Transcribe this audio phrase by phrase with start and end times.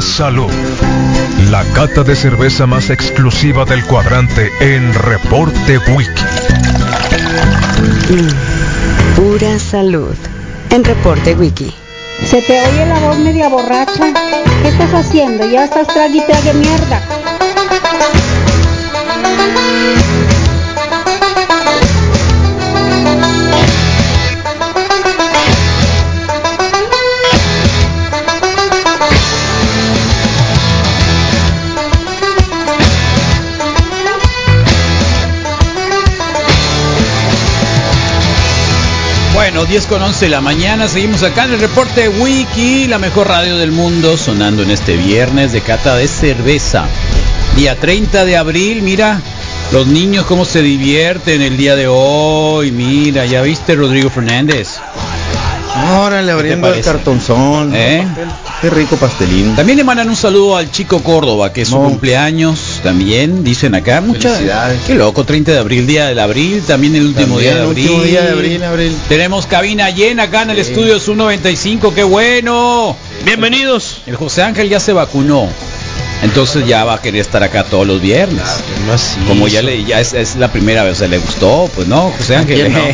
[0.00, 0.50] Salud.
[1.50, 6.22] La cata de cerveza más exclusiva del cuadrante en Reporte Wiki.
[8.10, 10.14] Mm, pura Salud
[10.70, 11.74] en Reporte Wiki.
[12.24, 14.12] Se te oye la voz media borracha.
[14.62, 15.50] ¿Qué estás haciendo?
[15.50, 17.02] Ya estás trague y trague mierda.
[39.68, 43.58] 10 con 11 de la mañana, seguimos acá en el reporte Wiki, la mejor radio
[43.58, 46.86] del mundo, sonando en este viernes de cata de cerveza.
[47.54, 49.20] Día 30 de abril, mira,
[49.70, 54.78] los niños cómo se divierten el día de hoy, mira, ya viste Rodrigo Fernández.
[56.00, 57.72] Órale, abriendo el cartonzón.
[57.74, 58.06] ¿Eh?
[58.60, 59.54] Qué rico pastelín.
[59.54, 64.00] También le mandan un saludo al chico Córdoba, que es su cumpleaños, también, dicen acá.
[64.00, 64.32] Muchas.
[64.38, 64.80] Felicidades.
[64.86, 67.66] Qué loco, 30 de abril, día del abril, también el último También día de el
[67.68, 67.84] abril.
[67.90, 68.96] último día de abril, abril.
[69.08, 70.62] Tenemos cabina llena acá en el Sí.
[70.72, 72.96] estudio Sub 95, qué bueno.
[73.24, 74.02] Bienvenidos.
[74.06, 75.48] El José Ángel ya se vacunó.
[76.22, 78.42] Entonces ya va a querer estar acá todos los viernes.
[79.28, 82.10] Como ya le ya es, es la primera vez, o sea, le gustó, pues no,
[82.18, 82.72] José Ángel.
[82.72, 82.78] no?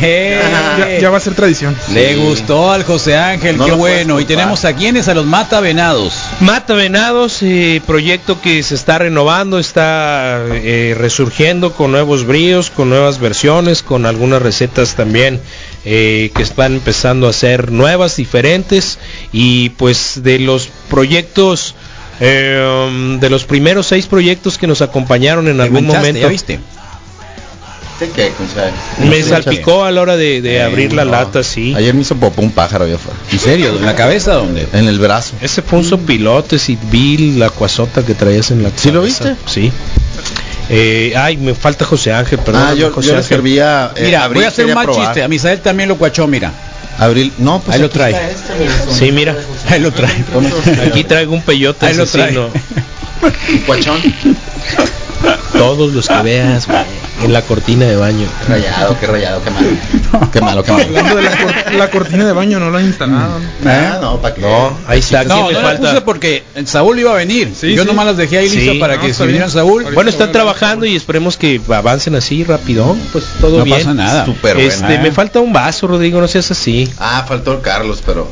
[0.77, 1.75] Ya, ya va a ser tradición.
[1.93, 2.19] Le Sí.
[2.21, 4.19] gustó al José Ángel, No qué bueno.
[4.19, 6.13] Y tenemos a quienes, a los Mata Venados.
[6.41, 12.89] Mata Venados, eh, proyecto que se está renovando, está eh, resurgiendo con nuevos bríos, con
[12.89, 15.39] nuevas versiones, con algunas recetas también
[15.85, 18.99] eh, que están empezando a ser nuevas, diferentes
[19.31, 21.75] y pues de los proyectos,
[22.19, 26.21] eh, um, de los primeros seis proyectos que nos acompañaron en Te algún momento.
[26.21, 26.59] ¿Ya viste?
[27.99, 28.73] ¿Qué, qué, Gonzalo?
[29.09, 31.11] Me salpicó a la hora de, de Eh, abrir la no.
[31.11, 31.73] lata, sí.
[31.77, 33.17] Ayer me hizo popó un pájaro allá afuera.
[33.31, 33.69] ¿En serio?
[33.77, 34.67] ¿En la cabeza dónde?
[34.73, 35.31] En el brazo.
[35.41, 39.29] Ese fue un sopilote, y vi la cuasota que traías en la ¿Sí lo cabeza.
[39.29, 39.49] viste?
[39.49, 39.71] Sí.
[40.69, 42.63] Eh, ay, me falta José Ángel, perdón.
[42.67, 43.29] ah, yo, José yo le Ángel.
[43.37, 43.91] servía.
[43.95, 45.05] eh, Mira, Abril voy a hacer un mal probar.
[45.05, 45.23] chiste.
[45.23, 46.51] A Misael también lo cuachó, mira.
[46.97, 48.13] Abril, no, pues Ahí lo trae.
[48.31, 49.35] este, Sí, mira.
[49.69, 50.13] Ahí lo trae.
[50.87, 52.35] Aquí traigo un peyote Ahí lo trae.
[53.65, 54.01] cuachón.
[55.53, 56.79] Todos los que veas, güey,
[57.23, 58.27] en la cortina de baño.
[58.45, 59.67] Qué rayado, qué rayado, qué malo.
[60.31, 60.85] Qué malo, qué malo.
[60.85, 63.39] Hablando de la, cor- la cortina de baño, no la han instalado.
[63.65, 64.41] Ah, no, para qué.
[64.41, 65.19] No, ahí está.
[65.19, 65.89] ¿quién No, no la falta?
[65.89, 67.51] puse porque Saúl iba a venir.
[67.55, 67.87] Sí, Yo sí.
[67.87, 68.57] nomás las dejé ahí Sí.
[68.57, 69.49] listas para No, que se vinieran.
[69.49, 69.83] Saúl.
[69.83, 72.95] Ahorita Bueno, están trabajando y esperemos que avancen así rápido.
[73.11, 73.77] Pues todo No bien.
[73.77, 74.25] pasa nada.
[74.25, 75.01] Súper Este, buena.
[75.03, 76.89] me falta un vaso, Rodrigo, no seas así.
[76.99, 78.29] Ah, faltó el Carlos, pero.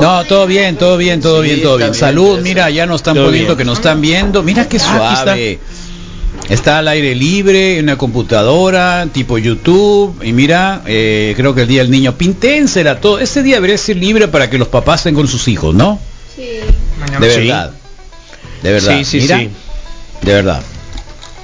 [0.00, 1.94] No, todo bien, todo bien, todo Sí, bien, todo bien.
[1.94, 4.42] Salud, mira, ya nos están poniendo que nos están viendo.
[4.42, 5.51] Mira qué Ah,
[6.48, 10.20] Está al aire libre, en una computadora, tipo YouTube.
[10.24, 12.16] Y mira, eh, creo que el día del niño.
[12.16, 13.18] Pinténsela todo.
[13.20, 16.00] Este día debería ser libre para que los papás estén con sus hijos, ¿no?
[16.98, 17.20] Mañana.
[17.20, 17.40] De Sí.
[17.40, 17.70] verdad.
[18.62, 18.96] De verdad.
[18.98, 19.50] Sí, sí, mira, sí.
[20.22, 20.62] De verdad.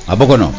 [0.07, 0.53] ¿A poco no?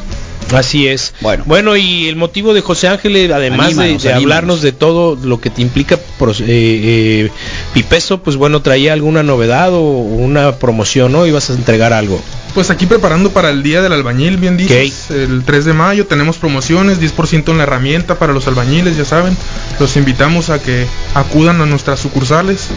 [0.53, 1.13] Así es.
[1.21, 1.43] Bueno.
[1.45, 4.23] Bueno, y el motivo de José Ángel, eh, además de- Anímanos, de, anímanos.
[4.23, 7.31] hablarnos de todo lo que te implica pros- eh, eh,
[7.73, 11.25] Pipeso, pues bueno, traía alguna novedad o una promoción, ¿no?
[11.25, 12.21] Ibas a entregar algo.
[12.53, 16.37] Pues aquí preparando para el día del albañil, bien dices, el 3 de mayo tenemos
[16.37, 19.37] promociones, 10% en la herramienta para los albañiles, ya saben.
[19.79, 22.69] Los invitamos a que acudan a nuestras sucursales.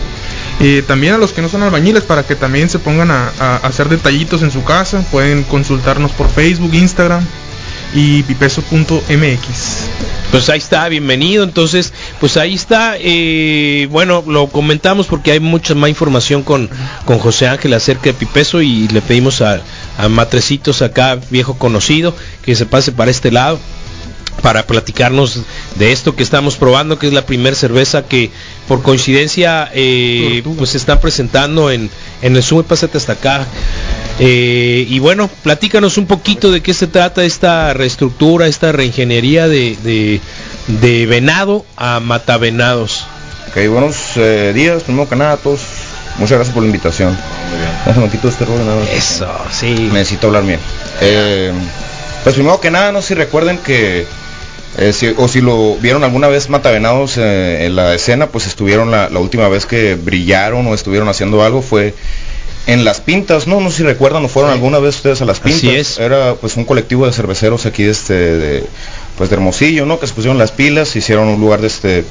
[0.61, 3.57] Eh, también a los que no son albañiles para que también se pongan a, a
[3.57, 5.05] hacer detallitos en su casa.
[5.11, 7.25] Pueden consultarnos por Facebook, Instagram
[7.95, 9.89] y pipeso.mx.
[10.31, 11.45] Pues ahí está, bienvenido.
[11.45, 12.95] Entonces, pues ahí está.
[12.99, 16.71] eh, bueno, lo comentamos porque hay mucha más información con,
[17.05, 19.61] con José Ángel acerca de Pipeso y le pedimos a,
[19.99, 23.59] a Matrecitos acá, viejo conocido, que se pase para este lado
[24.41, 25.41] para platicarnos
[25.77, 28.31] de esto que estamos probando, que es la primera cerveza que
[28.73, 31.91] por coincidencia eh, pues se están presentando en,
[32.23, 33.47] en el Sube Pásate hasta acá.
[34.19, 39.77] Eh, y bueno, platícanos un poquito de qué se trata esta reestructura, esta reingeniería de,
[39.85, 40.23] de,
[40.69, 43.05] de venado a matavenados.
[43.51, 45.61] Ok, buenos eh, días, primero que nada a todos.
[46.17, 47.15] Muchas gracias por la invitación.
[47.85, 48.89] Déjame quito este rollo nada más.
[48.89, 49.91] Eso, sí.
[49.93, 50.61] Necesito hablar bien.
[51.03, 51.53] Eh,
[52.23, 54.07] pues primero que nada, no sé si recuerden que,
[54.79, 58.91] eh, si- o si lo vieron alguna vez Matavenados eh, en la escena, pues estuvieron
[58.91, 61.95] la, la última vez que brillaron o estuvieron haciendo algo fue
[62.67, 65.41] en las pintas, no, no sé si recuerdan o fueron alguna vez ustedes a las
[65.41, 65.59] pintas.
[65.65, 65.99] Así es.
[65.99, 68.65] Era pues un colectivo de cerveceros aquí de este, de,
[69.19, 69.99] pues de Hermosillo, ¿no?
[69.99, 72.05] Que se pusieron las pilas, hicieron un lugar de este,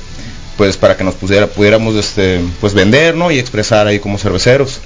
[0.58, 3.32] pues para que nos pudiéramos este, pues vender, ¿no?
[3.32, 4.82] Y expresar ahí como cerveceros.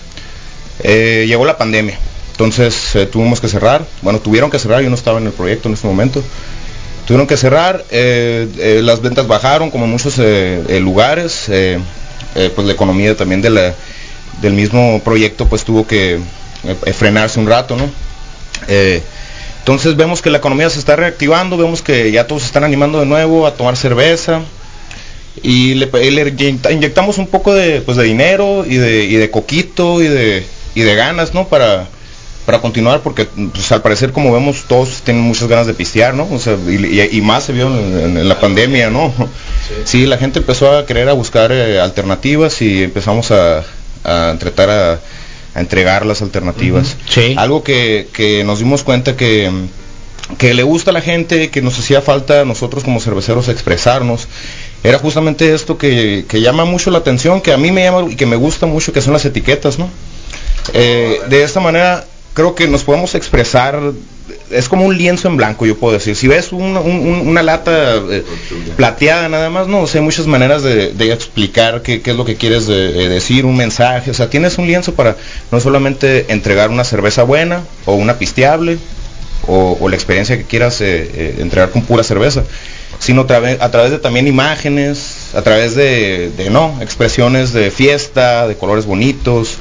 [0.83, 1.97] Eh, llegó la pandemia,
[2.31, 5.73] entonces tuvimos que cerrar, bueno, tuvieron que cerrar, yo no estaba en el proyecto en
[5.75, 6.21] ese momento,
[7.05, 12.73] tuvieron que cerrar, eh, eh, las ventas bajaron como en muchos eh, lugares, pues la
[12.73, 13.73] economía también de
[14.41, 16.19] del mismo proyecto pues tuvo que
[16.93, 17.89] frenarse un rato, ¿no?
[19.59, 22.99] Entonces vemos que la economía se está reactivando, vemos que ya todos se están animando
[22.99, 24.41] de nuevo a tomar cerveza
[25.41, 29.31] y le, le inyecta- inyectamos un poco de, pues, de dinero y de, y de
[29.31, 31.47] coquito y de, y de ganas, ¿no?
[31.47, 31.87] Para,
[32.45, 36.27] para continuar, porque pues, al parecer como vemos todos tienen muchas ganas de pistear, ¿no?
[36.31, 39.11] O sea, y, y- y más se vio en, en- en la pandemia, ¿no?
[39.85, 40.05] Sí.
[40.05, 43.63] la gente empezó a querer a buscar eh, alternativas y empezamos a,
[44.03, 44.99] a tratar a,
[45.55, 46.95] a entregar las alternativas.
[47.37, 49.49] Algo que, que nos dimos cuenta que,
[50.37, 54.27] que le gusta a la gente, que nos hacía falta a nosotros como cerveceros expresarnos,
[54.83, 58.15] era justamente esto que, que llama mucho la atención, que a mí me llama y
[58.15, 59.89] que me gusta mucho, que son las etiquetas, ¿no?
[60.73, 62.05] Eh, de esta manera
[62.35, 63.79] creo que nos podemos expresar,
[64.51, 66.15] es como un lienzo en blanco, yo puedo decir.
[66.15, 68.23] Si ves un- un- un- una lata eh,
[68.77, 72.35] plateada nada más, no, o sea, hay muchas maneras de, explicar qué, es lo que
[72.35, 75.15] quieres de- eh, decir, un mensaje, o sea, tienes un lienzo para
[75.51, 78.77] no solamente entregar una cerveza buena o una pisteable
[79.47, 82.43] o, la experiencia que quieras eh, eh, entregar con pura cerveza,
[82.99, 88.55] sino a través de también imágenes, a través de, de, no, expresiones de fiesta, de
[88.55, 89.57] colores bonitos.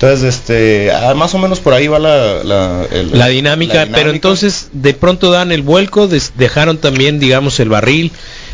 [0.00, 3.80] Entonces, este, ah, más o menos por ahí va la, la, el- la dinámica, la
[3.84, 3.96] dinámica.
[3.98, 8.10] pero entonces de pronto dan el vuelco, des- dejaron también, digamos, el barril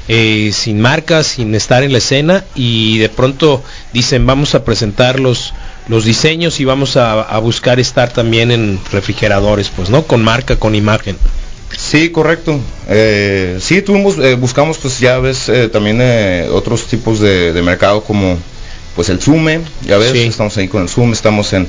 [0.08, 3.62] eh, sin marcas, sin estar en la escena y de pronto
[3.92, 5.52] dicen vamos a presentar los,
[5.86, 10.02] los diseños y vamos a, a buscar estar también en refrigeradores, pues, ¿no?
[10.02, 11.16] Con marca, con imagen.
[11.76, 12.58] Sí, correcto.
[12.88, 17.62] Eh, sí, tuvimos, eh, buscamos, pues ya ves, eh, también eh, otros tipos de, de
[17.62, 18.36] mercado como,
[18.96, 20.22] pues el Zume, ya ves, Sí.
[20.22, 21.68] estamos ahí con el Zume, estamos en,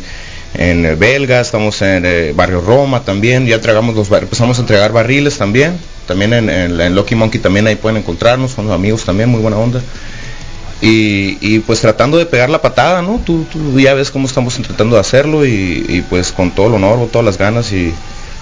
[0.55, 4.91] en eh, Belga, estamos en eh, Barrio Roma también, ya entregamos los, empezamos a entregar
[4.93, 5.77] barriles también,
[6.07, 9.57] también en, en, en Lucky Monkey también ahí pueden encontrarnos, son amigos también, muy buena
[9.57, 9.81] onda.
[10.79, 13.19] Y, y, pues tratando de pegar la patada, ¿no?
[13.25, 16.75] Tú, tú ya ves cómo estamos tratando de hacerlo y, y, pues con todo el
[16.75, 17.91] honor, con todas las ganas y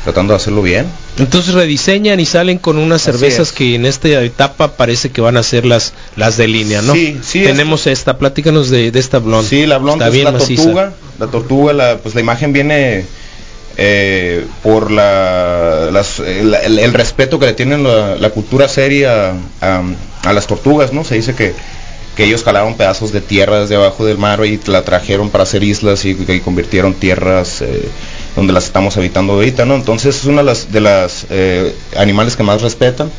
[0.05, 0.85] tratando de hacerlo bien.
[1.19, 3.53] Entonces rediseñan y salen con unas Así cervezas es.
[3.53, 6.93] que en esta etapa parece que van a ser las las de línea, ¿no?
[6.93, 9.49] Sí, sí, Tenemos esta, platícanos de, de esta blonde.
[9.49, 10.63] Sí, la blonde Está es bien la maciza.
[10.63, 10.93] tortuga.
[11.19, 13.05] La tortuga, la, pues la imagen viene
[13.77, 19.33] eh, por la, las- el, el- el respeto que le tienen la, la cultura seria
[19.59, 19.81] a,
[20.23, 21.03] a las tortugas, ¿no?
[21.03, 21.53] Se dice que,
[22.15, 25.63] que ellos jalaron pedazos de tierra desde abajo del mar y la trajeron para hacer
[25.63, 27.89] islas y, y convirtieron tierras eh,
[28.35, 29.75] donde las estamos habitando ahorita, ¿no?
[29.75, 33.11] Entonces es una de las, de las eh, animales que más respetan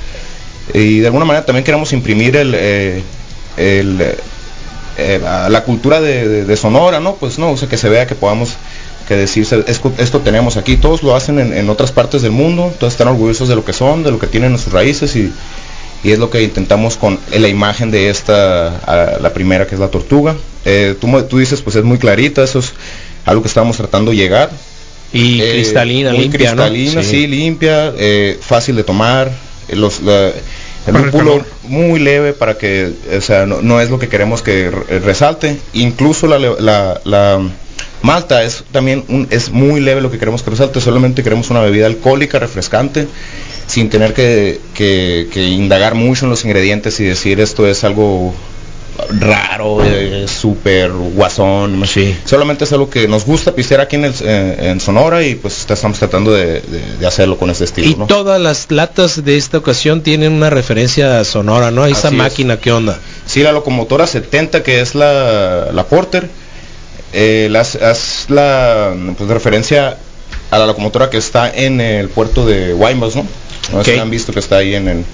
[0.72, 3.02] y de alguna manera también queremos imprimir el, eh,
[3.56, 7.16] la, cultura de, Sonora, ¿no?
[7.16, 8.56] Pues no, o sea, que se vea que podamos
[9.06, 12.74] que decirse, esto, esto tenemos aquí, todos lo hacen en, en otras partes del mundo,
[12.80, 15.32] todos están orgullosos de lo que son, de lo que tienen en sus raíces y,
[16.06, 19.80] y es lo que intentamos con la imagen de esta, a- la primera que es
[19.80, 20.36] la tortuga.
[20.64, 22.72] Eh, tú, tú dices, pues es muy clarita, eso es
[23.24, 24.50] algo que estamos tratando de llegar.
[25.12, 26.62] Y Eh, cristalina, muy limpia, ¿no?
[26.62, 27.08] cristalina, Sí.
[27.10, 29.30] sí, limpia, eh, fácil de tomar.
[29.68, 30.30] Los, la-
[30.86, 34.70] el lúpulo muy leve para que, o sea, no, no es lo que queremos que
[34.70, 35.58] re- resalte.
[35.72, 37.40] Incluso la, la, la
[38.02, 40.80] malta es también un, es muy leve lo que queremos que resalte.
[40.80, 43.08] Solamente queremos una bebida alcohólica, refrescante,
[43.66, 48.34] sin tener que, que- que indagar mucho en los ingredientes y decir esto es algo
[49.10, 51.82] raro, eh, súper guasón.
[52.24, 55.66] Solamente es algo que nos gusta pistear aquí en, el- eh, en Sonora y pues
[55.70, 57.88] estamos tratando de, de- de hacerlo con este estilo.
[57.90, 58.06] Y ¿no?
[58.06, 61.84] todas las latas de esta ocasión tienen una referencia sonora, ¿no?
[61.84, 62.22] Esa Así es.
[62.22, 62.98] máquina, ¿qué onda?
[63.26, 66.28] Sí, la locomotora 70 que es la, la Porter,
[67.12, 69.98] eh, las, es la pues, referencia
[70.50, 73.26] a la locomotora que está en el puerto de Guaymas, ¿no?
[73.72, 75.04] No han visto que está ahí en el,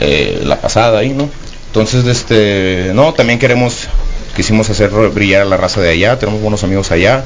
[0.00, 1.28] eh, la pasada ahí, ¿no?
[1.66, 3.88] Entonces, este, no, también queremos,
[4.34, 7.24] quisimos hacer brillar a la raza de allá, tenemos buenos amigos allá.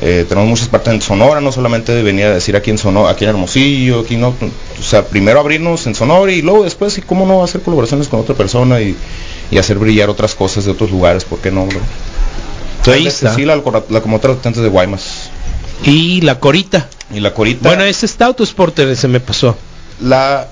[0.00, 3.24] Eh, tenemos muchas partes en Sonora, no solamente venir a decir aquí en Sonora, aquí
[3.24, 7.26] en Hermosillo, aquí no, o sea, primero abrirnos en Sonora y luego después, y cómo
[7.26, 8.96] no hacer colaboraciones con otra persona y,
[9.52, 11.66] y hacer brillar otras cosas de otros lugares, ¿por qué no?
[11.66, 11.78] bro?
[12.92, 13.34] Ahí está.
[13.34, 15.30] Sí, la, la, la comotora antes de Guaymas.
[15.84, 16.88] Y la corita.
[17.12, 17.68] Y la corita.
[17.68, 19.56] Bueno, es Stout o Sporter, se me pasó.
[20.00, 20.48] La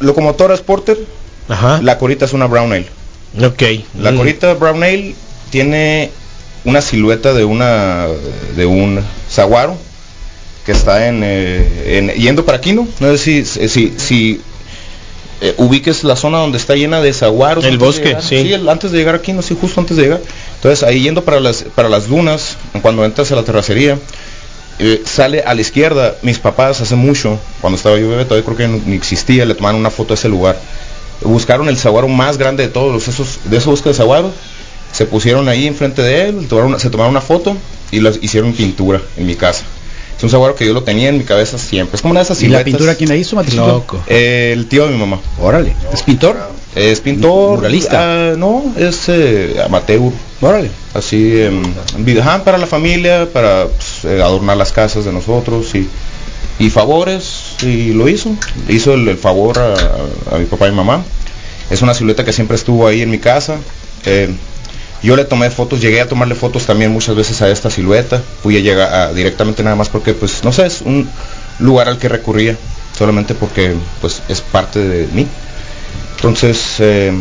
[0.00, 0.98] locomotora es Porter,
[1.48, 1.80] Ajá.
[1.82, 2.86] la corita es una Brown Ale.
[3.44, 3.62] Ok.
[4.00, 4.16] La Mm.
[4.16, 5.14] corita Brown Ale
[5.50, 6.10] tiene
[6.64, 8.06] una silueta de una
[8.56, 9.76] de un saguaro
[10.64, 12.86] que está en, eh, en- yendo para Quino.
[13.00, 14.40] No sé si si, si
[15.40, 17.64] eh, ubiques la zona donde está llena de saguaros.
[17.64, 18.22] El bosque, llegar.
[18.22, 18.36] sí.
[18.52, 20.20] el- antes de llegar aquí, no sí, justo antes de llegar.
[20.56, 23.98] Entonces ahí yendo para las para las dunas, cuando entras a la terracería.
[24.78, 28.56] Eh, sale a la izquierda, mis papás hace mucho, cuando estaba yo bebé, todavía creo
[28.56, 30.58] que ni existía, le tomaron una foto a ese lugar
[31.24, 34.32] buscaron el saguaro más grande de todos los esos de esos bosques de saguaro
[34.92, 37.56] se pusieron ahí enfrente de él, tomaron se tomaron una foto
[37.90, 39.64] y las hicieron pintura en mi casa.
[40.16, 41.96] Es un saguaro que yo lo tenía en mi cabeza siempre.
[41.96, 42.64] Es como una de esas ¿Y la siluetas.
[42.64, 43.66] pintura quién la hizo, Matecito?
[43.66, 44.02] Loco.
[44.06, 45.18] Eh, el tío de mi mamá.
[45.40, 45.74] Órale.
[45.92, 46.36] ¿Es pintor?
[46.74, 47.56] Es pintor.
[47.58, 48.30] Muralista.
[48.32, 50.00] ah, no, es eh, amateur.
[50.40, 50.70] Órale.
[50.94, 51.38] Así,
[52.20, 55.86] ajá, para la familia, para pues, eh, adornar las casas de nosotros y,
[56.58, 57.56] y favores.
[57.62, 58.30] Y lo hizo.
[58.68, 59.74] Hizo el, el favor a,
[60.34, 61.02] a mi papá y mamá.
[61.70, 63.56] Es una silueta que siempre estuvo ahí en mi casa.
[64.06, 64.30] Eh,
[65.02, 68.22] yo le tomé fotos, llegué a tomarle fotos también muchas veces a esta silueta.
[68.42, 71.08] Fui a llegar a- directamente nada más porque, pues, no sé, es un
[71.58, 72.56] lugar al que recurría.
[72.96, 75.26] Solamente porque, pues, es parte de mí.
[76.22, 77.12] Entonces, eh,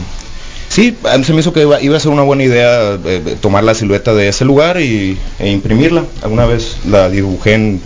[0.70, 3.74] sí, se me hizo que iba, iba a ser una buena idea eh, tomar la
[3.74, 6.03] silueta de ese lugar y, e imprimirla.
[6.22, 7.81] Alguna vez la dibujé en,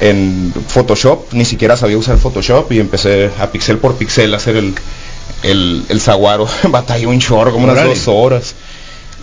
[0.00, 4.56] en Photoshop, ni siquiera sabía usar Photoshop y empecé a pixel por pixel a hacer
[4.56, 4.74] el,
[5.42, 6.48] el, el zaguaro.
[6.70, 8.54] Batallé un chorro, como unas dos horas.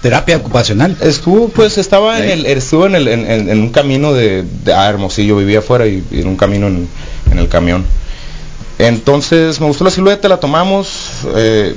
[0.04, 0.96] Terapia ocupacional.
[1.01, 4.74] Estuvo, pues estaba en el, estuvo en, el, en, en- en un camino de, de
[4.74, 6.88] ah, Hermosillo, vivía afuera y, y en un camino en,
[7.32, 7.84] en el camión.
[8.79, 11.75] Entonces me gustó la silueta, la tomamos eh,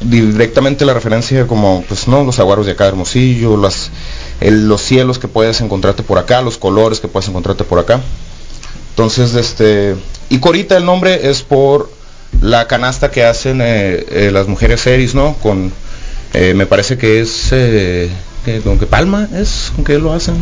[0.00, 5.28] directamente la referencia como, pues no, los aguaros de acá de Hermosillo, los cielos que
[5.28, 8.00] puedes encontrarte por acá, los colores que puedes encontrarte por acá.
[8.90, 9.94] Entonces, este,
[10.30, 11.88] y Corita el nombre es por
[12.40, 15.34] la canasta que hacen eh, eh, las mujeres series, ¿no?
[15.34, 15.72] Con,
[16.34, 19.70] me parece que es, que, ¿con palma es?
[19.76, 20.34] ¿Con qué lo hacen?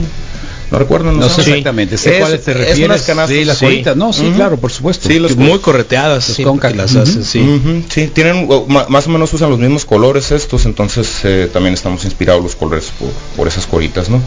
[0.71, 1.51] No recuerdo, No sé Sí.
[1.51, 1.99] exactamente.
[1.99, 2.85] Sé Es- cuáles te es refieres.
[2.85, 3.37] unas canastas.
[3.37, 3.65] Sí, las Sí.
[3.65, 3.97] coritas.
[3.97, 5.09] No, sí, claro, por supuesto.
[5.09, 6.45] Sí, los muy correteadas, Los sí,
[6.77, 7.41] las hacen, sí.
[7.41, 8.49] Ujú, sí, tienen
[8.89, 12.93] más o menos usan los mismos colores estos, entonces eh, también estamos inspirados los colores
[12.99, 14.21] por, por esas coritas, ¿no?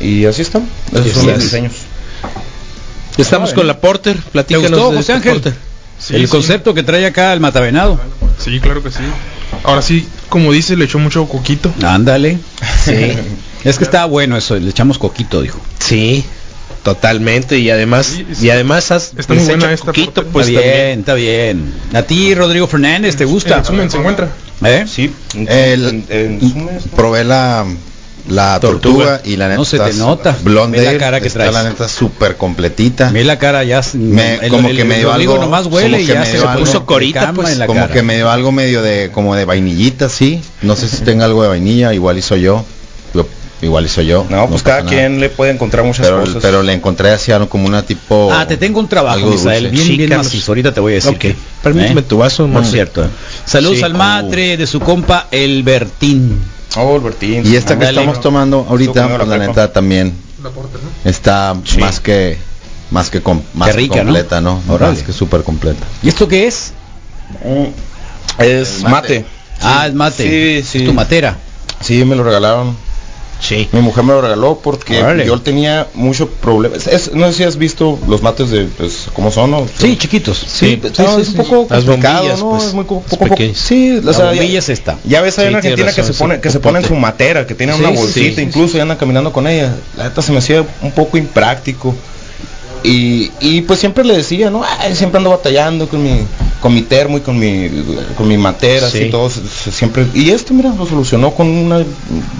[0.00, 1.42] Y así están, esos son los es.
[1.44, 1.72] diseños.
[3.18, 5.32] Estamos con la Porter, ¿Te platícanos gustó, de José Ángel?
[5.34, 5.54] Porter.
[5.98, 6.28] Sí, el sí.
[6.28, 8.00] concepto que trae acá el matavenado.
[8.42, 8.98] Sí, claro que sí.
[9.64, 11.72] Ahora sí, como dice, le echó mucho coquito.
[11.82, 12.38] Ándale.
[12.84, 13.12] Sí.
[13.64, 14.56] es que estaba bueno eso.
[14.56, 15.60] Le echamos coquito, dijo.
[15.78, 16.24] Sí,
[16.82, 18.46] totalmente y además Sí, sí.
[18.46, 20.24] y además has Está muy buena esta Porter.
[20.32, 20.98] pues está bien, también.
[21.00, 21.74] está bien.
[21.94, 23.54] A ti, Rodrigo Fernández, ¿te gusta?
[23.56, 24.28] En resumen, se encuentra.
[24.64, 24.84] ¿Eh?
[24.88, 26.40] Sí, en- El- en-.
[26.96, 27.64] Probé la,
[28.28, 29.04] la Tortuga.
[29.18, 29.20] tortuga.
[29.24, 30.36] y la neta No se te nota.
[30.42, 31.52] Blonde, Ve la cara que está traes.
[31.54, 33.10] la neta súper completita.
[33.10, 33.80] Ve la cara ya.
[33.94, 36.26] Me- el- como el- que me dio algo- nomás huele como y que ya me
[36.26, 37.50] se algo- puso corita, pues.
[37.50, 37.92] En la como cara.
[37.92, 40.40] que me dio algo medio de como de vainillita, sí.
[40.62, 42.64] No sé si tenga algo de vainilla, igual hizo yo.
[43.14, 43.26] Yo-
[43.60, 44.24] igual hizo yo.
[44.30, 44.90] No, pues pasa cada nada.
[44.96, 46.36] quien le puede encontrar muchas pero, cosas.
[46.42, 49.60] pero le encontré así algo como una tipo Ah, te tengo un trabajo, dulce.
[49.70, 50.52] bien, Sí, bien macizo.
[50.52, 51.18] Ahorita te voy a decir.
[51.18, 52.04] Que- Permíteme ¿eh?
[52.04, 52.70] tu vaso, Por Monse.
[52.72, 53.04] cierto.
[53.44, 53.84] Saludos Sí.
[53.84, 56.38] al matre de su compa El Bertín.
[56.76, 57.46] Oh, Albertín.
[57.46, 61.10] Y esta que estamos tomando ahorita, pues, la la neta también La Porter, ¿no?
[61.10, 61.78] está Sí.
[61.78, 62.38] más que
[62.90, 64.02] más que com- más rica, ¿no?
[64.04, 64.60] completa, ¿no?
[64.68, 64.94] Órale.
[64.94, 65.84] Más que súper completa.
[66.02, 66.72] ¿Y esto qué es?
[67.44, 69.24] Mm, Es mate.
[69.60, 70.62] Ah, es mate.
[70.62, 70.78] Sí, sí.
[70.78, 71.36] Es tu matera.
[71.80, 72.76] Sí, me lo regalaron.
[73.42, 73.68] Sí.
[73.72, 75.26] Mi mujer me lo regaló porque Órale.
[75.26, 76.76] yo tenía mucho problema.
[76.76, 79.68] Es- no sé si has visto los mates de, pues, ¿cómo son?
[79.76, 80.38] Sí, chiquitos.
[80.38, 81.66] Sí, Sí, no, sí, es un poco.
[81.68, 82.50] Las bombillas, ¿no?
[82.50, 83.54] pues, es muy poco, poco- pequeño.
[83.56, 84.96] Sí, o La sea, bombilla ya, es esta.
[85.04, 86.74] ya ves ahí en Argentina que se pone que se popote.
[86.82, 89.74] ponen su matera, que tienen Sí, una bolsita, incluso y andan caminando con ella.
[89.96, 91.94] La neta se me hacía un poco impráctico.
[92.84, 94.62] Y, y pues siempre le decía, ¿no?
[94.64, 96.20] Ay, siempre ando batallando con mi
[96.62, 97.68] con mi termo y con mi
[98.16, 98.98] con mi matera, Sí.
[99.02, 101.84] así todo se- se- siempre y esto mira lo solucionó con una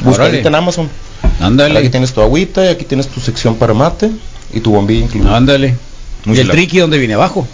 [0.04, 0.88] buscadita en Amazon.
[1.22, 1.88] Aquí Ándale.
[1.90, 4.10] tienes tu agüita y aquí tienes tu sección para mate
[4.54, 5.36] y tu bombilla incluida.
[5.36, 5.76] Ándale.
[6.24, 7.46] ¿Y el triqui dónde viene abajo?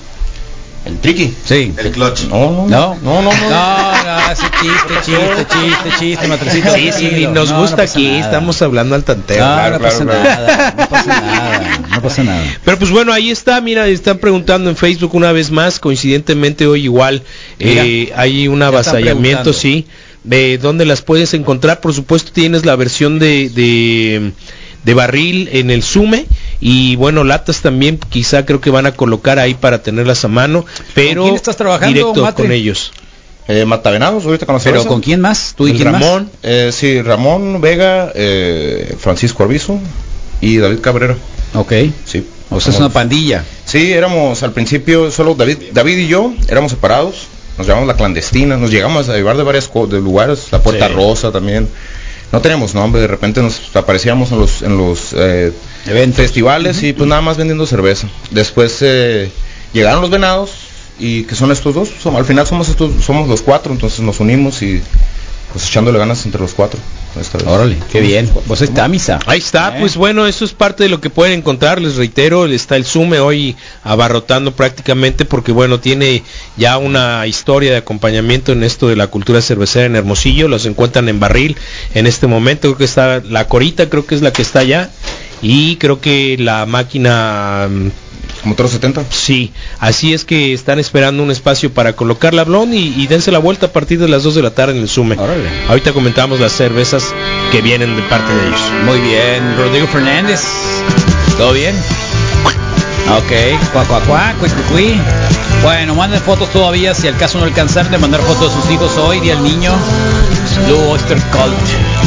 [0.89, 1.35] El triqui.
[1.45, 1.73] Sí.
[1.77, 2.25] El clutch.
[2.29, 2.99] No, no, ¿No?
[3.03, 3.51] no, no, no.
[3.51, 6.75] No, no, ese chiste, chiste, chiste, chiste, matrecito.
[6.75, 8.21] Sí, sí, nos No, gusta aquí, nada.
[8.25, 9.39] estamos hablando al tanteo.
[9.39, 10.23] No, Claro, no pasa claro.
[10.25, 12.45] nada, no pasa nada, no pasa nada.
[12.65, 16.85] Pero pues bueno, ahí está, mira, están preguntando en Facebook una vez más, coincidentemente hoy
[16.85, 17.23] igual
[17.59, 19.87] Mira, eh, hay un avasallamiento, sí,
[20.25, 24.33] de dónde las puedes encontrar, por supuesto tienes la versión de, de,
[24.85, 26.27] de barril en el Sume
[26.61, 30.65] y bueno, latas también quizá creo que van a colocar ahí para tenerlas a mano,
[30.95, 32.45] pero quién estás trabajando, directo Matre?
[32.45, 32.93] con ellos.
[33.47, 34.89] Eh, Matavenados, ahorita con la ¿Pero cerveza.
[34.89, 35.55] con quién más?
[35.57, 36.33] ¿Tú y quién Ramón, más?
[36.43, 39.79] Eh, sí, Ramón Vega, eh, Francisco Arbizu
[40.43, 41.17] y David Cabrera.
[41.55, 41.73] Ok.
[42.05, 42.27] Sí.
[42.51, 43.45] O sea, es una pandilla.
[43.65, 47.27] Sí, éramos al principio solo David, David y yo éramos separados.
[47.57, 50.87] Nos llamamos la clandestina, nos llegamos a llevar de varias co- de lugares, la Puerta
[50.89, 50.95] Sí.
[50.95, 51.69] Rosa también.
[52.31, 55.53] No teníamos nombre, de repente nos aparecíamos en los en los eh,
[55.87, 56.17] Eventos.
[56.17, 58.09] festivales y pues nada más vendiendo cerveza.
[58.31, 59.31] Después eh,
[59.73, 60.51] llegaron los venados
[60.99, 61.91] y que son estos dos.
[62.07, 64.83] Al final somos estos somos los cuatro, entonces nos unimos y
[65.53, 66.79] pues echándole ganas entre los cuatro.
[67.19, 67.47] esta vez.
[67.49, 68.31] Órale, qué bien.
[68.47, 69.19] Pues está misa.
[69.27, 69.81] Ahí está, Eh.
[69.81, 73.19] pues bueno, eso es parte de lo que pueden encontrar, les reitero, está el Sume
[73.19, 76.23] hoy abarrotando prácticamente porque bueno, tiene
[76.57, 81.09] ya una historia de acompañamiento en esto de la cultura cervecera en Hermosillo, los encuentran
[81.09, 81.57] en barril
[81.95, 84.91] en este momento, creo que está la Corita, creo que es la que está allá
[85.43, 87.69] y creo que la máquina
[88.49, 89.05] Motor 70.
[89.11, 93.31] Sí, así es que están esperando un espacio para colocar la blon y, y dense
[93.31, 95.17] la vuelta a partir de las 2 de la tarde en el Sume.
[95.19, 95.49] Órale.
[95.69, 97.05] Ahorita comentamos las cervezas
[97.53, 98.61] que vienen de parte de ellos.
[98.85, 100.43] Muy bien, Rodrigo Fernández.
[101.37, 101.77] ¿Todo bien?
[103.17, 105.01] Ok, cuá, cuá, cuá, cui, cui.
[105.63, 108.97] Bueno, manden fotos todavía si al caso no alcanzaron de mandar fotos de sus hijos
[108.99, 109.73] hoy, día del niño.
[110.67, 111.98] Blue Oyster Cult.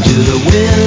[0.00, 0.81] to the wind.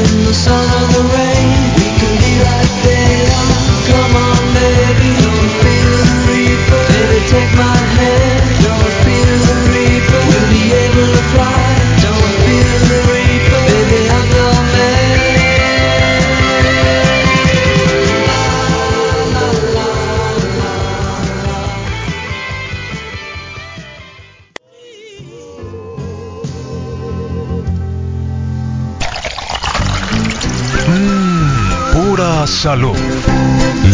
[32.65, 32.97] Salud.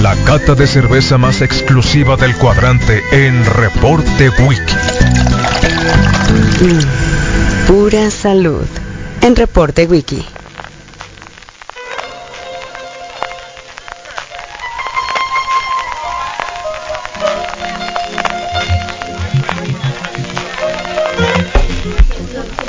[0.01, 4.75] La cata de cerveza más exclusiva del cuadrante en Reporte Wiki.
[6.61, 8.65] Mm, pura salud.
[9.19, 10.25] En Reporte Wiki.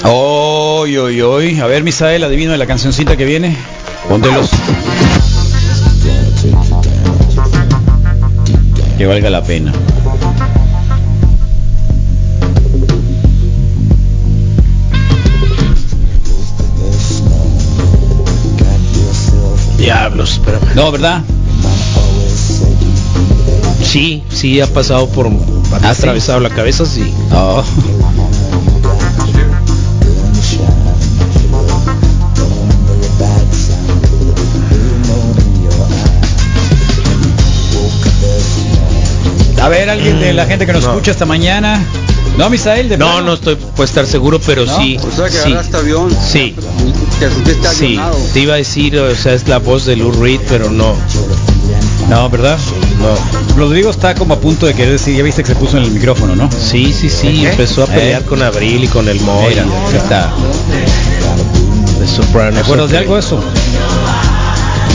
[0.02, 1.60] Oy, oy, oy.
[1.60, 3.56] A ver, Misael, adivino de la cancioncita que viene.
[4.08, 4.50] Póntelos.
[9.02, 9.72] Que valga la pena.
[19.76, 20.74] Diablos, espérame.
[20.76, 21.24] No, ¿verdad?
[23.82, 26.02] Sí, sí ha pasado por ha ¿Ah, sí?
[26.02, 27.12] atravesado la cabeza, sí.
[27.30, 27.64] No.
[39.62, 40.90] A ver, alguien de la gente que nos No.
[40.90, 41.80] escucha esta mañana.
[42.36, 43.22] No, Misael, de No, plano?
[43.26, 44.76] no estoy puede estar seguro, pero ¿No?
[44.76, 44.96] sí.
[45.06, 46.10] O sea que sí, agarraste avión.
[46.10, 48.00] sí, subiste sí.
[48.32, 50.94] Te iba a decir, o sea, es la voz de Lou Reed, pero no.
[52.08, 52.58] No, ¿verdad?
[52.98, 53.54] No.
[53.56, 55.90] Rodrigo está como a punto de querer decir, ya viste que se puso en el
[55.92, 56.50] micrófono, ¿no?
[56.50, 57.50] Sí, sí, sí, ¿Eh?
[57.50, 58.24] empezó a pelear ¿Eh?
[58.26, 59.56] con Abril y con el ahí
[59.94, 60.32] está.
[62.00, 62.54] de Sopranos.
[62.54, 63.38] ¿Te acuerdas de algo eso?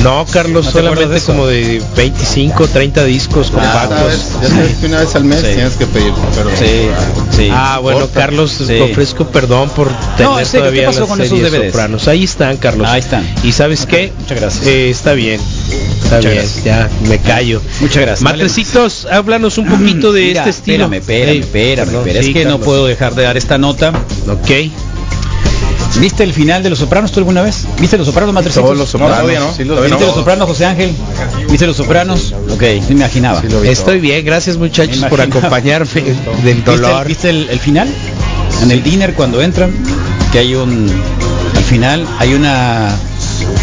[0.03, 3.97] No, Carlos, ¿No te acuerdas solamente de como de 25, 30 discos compactos.
[3.99, 5.47] sabes, ya sabes que una vez al mes Sí.
[5.55, 6.53] tienes que pedir perdón.
[6.57, 6.87] Sí,
[7.35, 7.49] sí.
[7.51, 8.07] Ah, bueno.
[8.13, 8.65] Carlos, Sí.
[8.67, 11.71] te ofrezco perdón por tener serio, todavía ¿qué pasó la con esos serie DVDs?
[11.71, 12.07] Sopranos.
[12.07, 12.87] Ahí están, Carlos.
[12.87, 13.27] Ahí están.
[13.43, 14.13] ¿Y sabes qué?
[14.19, 14.67] Muchas gracias.
[14.67, 15.41] Eh, está bien.
[16.03, 16.63] Está Muchas bien, gracias.
[16.63, 17.61] ya me callo.
[17.81, 18.21] Muchas gracias.
[18.21, 20.85] Matrecitos, háblanos un poquito de Mira, este estilo.
[20.85, 22.23] Espérame, espérame, espérame, espérame.
[22.23, 23.89] sí, es que no puedo dejar de dar esta nota.
[24.29, 24.71] Ok.
[25.99, 27.65] ¿Viste el final de Los Sopranos tú alguna vez?
[27.79, 28.63] ¿Viste Los Sopranos, Matrecitos?
[28.65, 29.17] Todos los sopranos.
[29.17, 29.51] todavía no.
[29.53, 29.63] sí.
[29.63, 30.93] ¿Viste Los Sopranos, José Ángel?
[31.49, 32.33] ¿Viste Los Sopranos?
[32.51, 33.41] Ok, me imaginaba.
[33.41, 35.89] Sí Estoy bien, gracias muchachos por acompañarme
[36.43, 37.07] del ¿Viste el- dolor.
[37.07, 37.87] ¿Viste, el, el final?
[38.61, 39.71] En el dinner cuando entran,
[40.31, 40.87] que hay un...
[41.55, 42.89] Al final hay una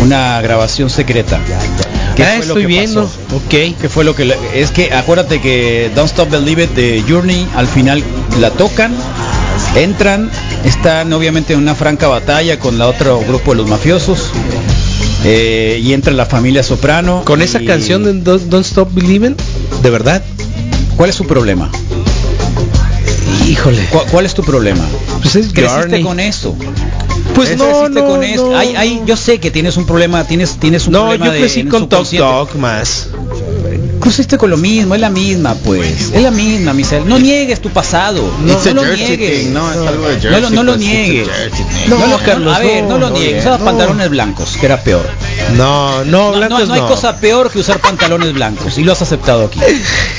[0.00, 1.38] una grabación secreta.
[2.16, 3.04] ¿Qué Ah, fue lo estoy que viendo.
[3.04, 3.36] pasó?
[3.36, 3.76] Ok.
[3.80, 7.66] ¿Qué fue lo que es que acuérdate que Don't Stop Believe It de Journey al
[7.66, 8.02] final
[8.40, 8.94] la tocan,
[9.76, 10.30] entran,
[10.64, 14.30] están obviamente en una franca batalla con la otro grupo de los mafiosos
[15.24, 17.22] eh, y entra la familia Soprano.
[17.24, 19.36] Con esa y- canción de Don't, Don't Stop Believing,
[19.82, 20.22] de verdad.
[20.96, 21.70] ¿Cuál es su problema?
[23.48, 23.84] Híjole.
[23.90, 24.84] ¿Cu- ¿Cuál es tu problema?
[25.22, 26.02] Pues es Creciste Journey.
[26.02, 26.56] con eso.
[27.34, 28.56] Pues no, no, con no.
[28.56, 31.38] Hay- hay- yo sé que tienes un problema, tienes, tienes un No, problema yo de-
[31.40, 32.08] crecí con Talk.
[32.08, 33.08] Talk más.
[34.04, 36.10] Creciste con lo mismo, es la misma, pues.
[36.12, 37.08] Es la misma, Misael.
[37.08, 38.22] No niegues tu pasado.
[38.44, 39.40] No, It's a lo Jersey niegues.
[39.44, 40.40] thing, no, es algo de No, Jersey.
[40.56, 41.28] lo- no niegues.
[41.88, 43.40] No, No, lo- Carlos, a ver, no, no, lo no, niegues.
[43.40, 43.64] Usaba no.
[43.64, 45.08] pantalones blancos, que era peor.
[45.56, 48.76] No, no, No, no, blancos no hay cosa peor que usar pantalones blancos.
[48.78, 49.58] Y lo has aceptado aquí.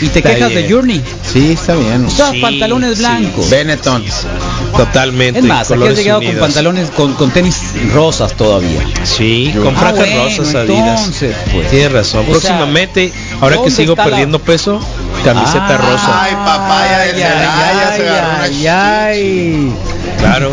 [0.01, 0.67] Y te Está quejas de.
[0.69, 1.01] Journey.
[1.31, 2.05] Sí, está bien.
[2.05, 2.99] Usabas Sí, pantalones sí.
[3.01, 3.49] blancos.
[3.49, 4.03] Benetton.
[4.75, 5.39] Totalmente.
[5.39, 7.55] Es más, aquí has llegado con pantalones, con, con tenis
[7.93, 8.81] rosas todavía.
[9.03, 10.99] Sí, con Ah, franjas bueno, rosas Adidas.
[10.99, 11.69] entonces, pues.
[11.69, 12.21] Tienes razón.
[12.21, 14.79] O sea, Próximamente, ahora que ¿dónde sigo la- perdiendo peso,
[15.23, 16.23] camiseta Ah, rosa.
[16.23, 19.73] Ay, papá, ya Ay, se- ya- ya se ay.
[20.19, 20.51] Claro.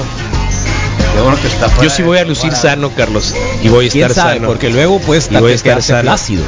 [1.14, 3.34] Qué bueno que está Yo sí voy a lucir sano, Carlos.
[3.62, 4.36] Y voy a ¿Quién estar sabe?
[4.36, 4.48] sano.
[4.48, 6.02] Porque luego puedes Y voy a estar sano.
[6.02, 6.42] plácido.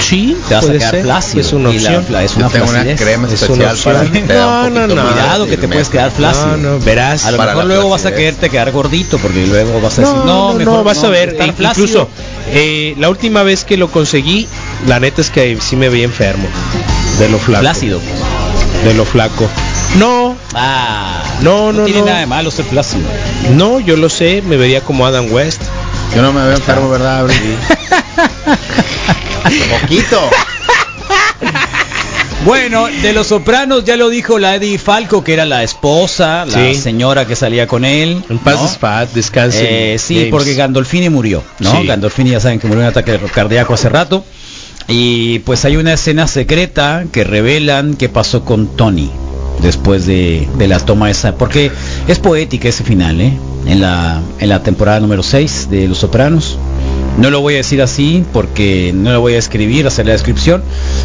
[0.00, 1.02] Sí, Te vas a puede quedar ser.
[1.02, 1.40] plácido.
[1.40, 2.04] Es una la opción.
[2.06, 3.94] fla- es una tengo una crema Es especial una opción.
[3.94, 5.10] para que No, un no, poquito no.
[5.12, 6.56] Cuidado que te puedes quedar flácido.
[6.56, 7.24] No, no, verás.
[7.26, 10.02] A lo Para mejor la luego vas a quererte quedar gordito porque luego vas a
[10.02, 11.28] decir, No, no, no, mejor no, vas a ver.
[11.30, 11.84] estar e- flácido".
[11.86, 12.08] incluso
[12.50, 14.48] eh, la última vez que lo conseguí,
[14.86, 16.46] la neta es que sí me veía enfermo.
[17.18, 17.62] De lo flaco.
[17.62, 18.00] Flácido.
[18.84, 19.48] De lo flaco.
[19.98, 22.06] No, Ah, No, no, tiene no.
[22.06, 23.04] nada de malo ser flácido.
[23.54, 25.62] no, yo lo sé, me vería como Adam West.
[26.14, 27.38] Yo no me veo enfermo, ¿verdad, Abril?
[29.80, 30.30] Poquito.
[32.44, 36.52] Bueno, de los sopranos ya lo dijo la Eddie Falco, que era la esposa, la
[36.52, 36.74] Sí.
[36.74, 38.20] señora que salía con él.
[38.28, 39.06] En paz ¿no?
[39.14, 39.94] descanse.
[39.94, 40.30] Eh, sí, James.
[40.32, 41.70] porque Gandolfini murió, ¿no?
[41.70, 41.86] Sí.
[41.86, 44.24] Gandolfini ya saben que murió en un ataque cardíaco hace rato.
[44.88, 49.10] Y pues hay una escena secreta que revelan qué pasó con Tony
[49.62, 51.36] después de, de la toma esa.
[51.36, 51.70] Porque
[52.08, 53.32] es poética ese final, ¿eh?
[53.66, 56.58] En la, en la temporada número 6 de Los Sopranos.
[57.18, 60.62] No lo voy a decir así porque no lo voy a escribir, hacer la descripción.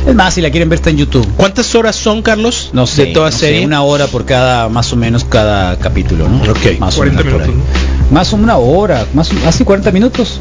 [0.07, 1.27] Es más, si la quieren ver está en YouTube.
[1.35, 2.69] ¿Cuántas horas son, Carlos?
[2.71, 3.65] No sé, de toda no sé, serie.
[3.65, 6.49] una hora por cada, más o menos cada capítulo, ¿no?
[6.49, 6.79] Ok.
[6.79, 8.13] Más o 40 menos minutos, ahí.
[8.13, 10.39] Más o una hora, más así 40 minutos.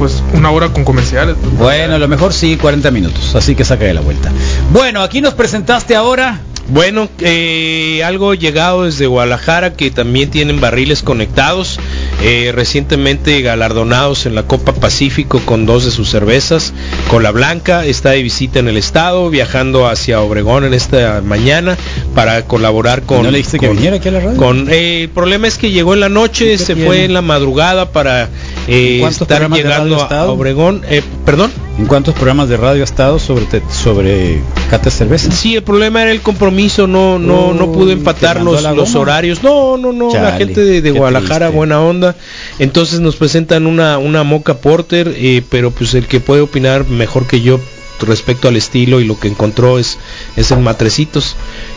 [0.00, 1.36] Pues una hora con comerciales.
[1.38, 4.32] pues, Bueno, a lo mejor sí, 40 minutos, así que saca de la vuelta.
[4.72, 6.40] Bueno, aquí nos presentaste ahora.
[6.68, 11.78] Bueno, eh, algo llegado desde Guadalajara que también tienen barriles conectados,
[12.22, 16.72] eh, recientemente galardonados en la Copa Pacífico con dos de sus cervezas,
[17.08, 21.76] con la Blanca, está de visita en el estado, viajando hacia Obregón en esta mañana
[22.14, 23.22] para colaborar con...
[23.22, 24.36] ¿No le dijiste que viniera aquí a la radio?
[24.36, 26.86] Con, eh, el problema es que llegó en la noche, ¿Qué se tiene?
[26.86, 28.28] fue en la madrugada para
[28.68, 30.82] eh, ¿Cuántos estar llegando a, Obregón.
[31.24, 31.50] ¿Perdón?
[31.78, 35.30] ¿En cuántos programas de radio ha estado sobre te- sobre Cata Cerveza?
[35.32, 39.42] Sí, el problema era el compromiso, no no no Uy, pude empatar los, los horarios.
[39.42, 41.56] No, no, no, la gente de, de Guadalajara, triste.
[41.56, 42.16] buena onda.
[42.58, 47.26] Entonces nos presentan una, una moca porter, eh, pero pues el que puede opinar mejor
[47.26, 47.58] que yo
[48.00, 49.98] respecto al estilo y lo que encontró es,
[50.36, 51.34] es el Matrecitos.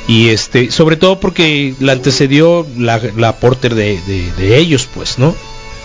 [0.07, 5.17] Y este, sobre todo porque la antecedió la, la porter de, de, de ellos, pues,
[5.17, 5.33] ¿no?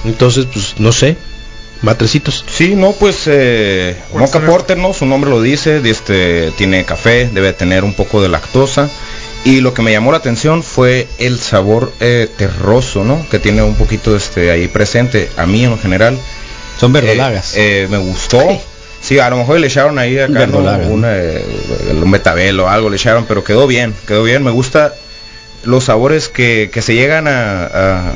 [0.04, 1.16] Entonces, pues, no sé.
[1.82, 2.44] Matrecitos.
[2.50, 4.92] Sí, no, pues eh, ¿Cuál Mocha Porter, ¿no?
[4.92, 8.90] Su nombre lo dice, de este, tiene café, debe tener un poco de lactosa.
[9.44, 13.24] Y lo que me llamó la atención fue el sabor eh, terroso, ¿no?
[13.30, 16.18] Que tiene un poquito este, ahí presente, a mí en general.
[16.80, 17.52] Son Eh, verdolagas.
[17.56, 18.40] eh, me gustó.
[19.00, 20.60] Sí, a lo mejor le echaron ahí acá ¿no?
[20.60, 20.88] ¿no?
[20.88, 21.44] un, eh,
[21.92, 24.42] un betabel o algo, le echaron, pero quedó bien, quedó bien.
[24.42, 24.92] Me gusta
[25.62, 28.12] los sabores que, que se llegan a, a-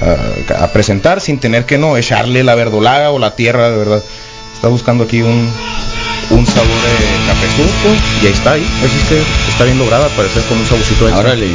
[0.00, 4.02] a- a presentar sin tener que no echarle la verdolaga o la tierra, de verdad.
[4.54, 5.50] Está buscando aquí un,
[6.30, 8.66] un sabor eh, cafezuco y ahí está, ahí.
[8.84, 11.20] Es este, está bien lograda, parece con un saborcito extra.
[11.26, 11.46] Órale.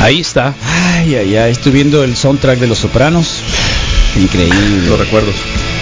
[0.00, 0.54] Ahí está.
[0.64, 3.40] Ay, ay, ay, estoy viendo el soundtrack de Los Sopranos.
[4.20, 4.88] Increíble.
[4.88, 5.34] Los recuerdos.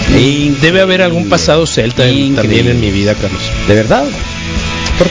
[0.08, 0.58] Increíble.
[0.60, 3.42] Debe haber algún pasado celta en- también en mi vida, Carlos.
[3.66, 4.04] ¿De verdad?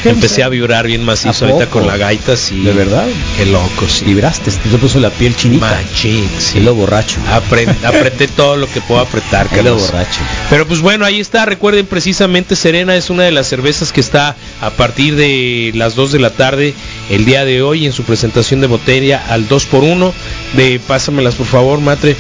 [0.06, 2.60] Empecé a vibrar bien macizo ¿A ahorita con la gaita, sí.
[2.62, 3.08] ¿De verdad?
[3.38, 4.06] Qué loco, sí.
[4.06, 5.66] Vibraste, te puso la piel chinita.
[5.70, 6.60] Machín, sí.
[6.60, 7.18] Lo borracho.
[7.32, 10.22] Apre- apreté todo lo que puedo apretar, lo borracho.
[10.50, 11.46] Pero pues bueno, ahí está.
[11.46, 16.12] Recuerden precisamente Serena es una de las cervezas que está a partir de las 2
[16.14, 16.74] de la tarde
[17.10, 20.12] el día de hoy en su presentación de botella al 2x1.
[20.54, 22.16] De pásamelas por favor, Matre.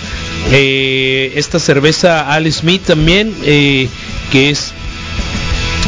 [0.52, 3.88] Eh, esta cerveza Al Smith también, eh,
[4.32, 4.74] que es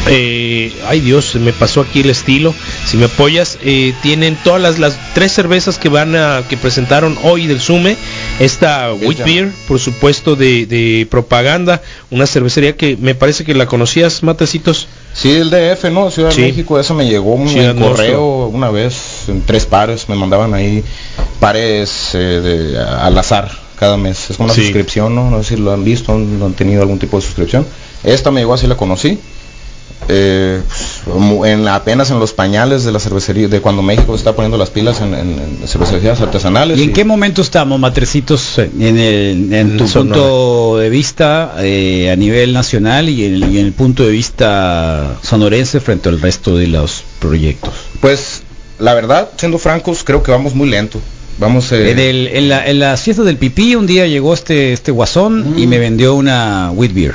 [0.08, 2.54] eh, ay Dios, se me pasó aquí el estilo.
[2.86, 7.16] Si me apoyas, eh, tienen todas las, las tres cervezas que van a que presentaron
[7.22, 7.96] hoy del Sume.
[8.40, 9.24] Esta Wheat.
[9.24, 14.88] Beer, por supuesto, de, de propaganda, una cervecería que me parece que la conocías, Matecitos.
[15.14, 16.10] Sí, el DF, ¿no?
[16.10, 16.40] Ciudad Sí.
[16.42, 20.54] de México, eso me llegó un Ciudad correo una vez, en tres pares, me mandaban
[20.54, 20.82] ahí
[21.38, 24.30] pares eh, de- al azar cada mes.
[24.30, 24.62] Es una Sí.
[24.62, 25.30] suscripción, ¿no?
[25.30, 27.66] No sé si lo han visto, no han tenido algún tipo de suscripción.
[28.04, 29.18] Esta me llegó así, la conocí.
[30.08, 30.60] Eh,
[31.44, 34.70] en la- apenas en los pañales de la cervecería, de cuando México está poniendo las
[34.70, 36.78] pilas en, en- en cervecerías artesanales.
[36.78, 40.16] ¿Y en y- qué momento estamos, Matrecitos, en, el- en tu Sonora.
[40.20, 45.16] punto de vista eh, a nivel nacional y en, y en el punto de vista
[45.22, 47.72] sonorense frente al resto de los proyectos?
[48.00, 48.42] Pues,
[48.78, 51.00] la verdad, siendo francos, creo que vamos muy lento.
[51.38, 51.72] Vamos...
[51.72, 53.28] eh, En, el- en la- en las fiestas Mm.
[53.28, 57.14] del pipí un día llegó este este guasón y me vendió una wheat beer.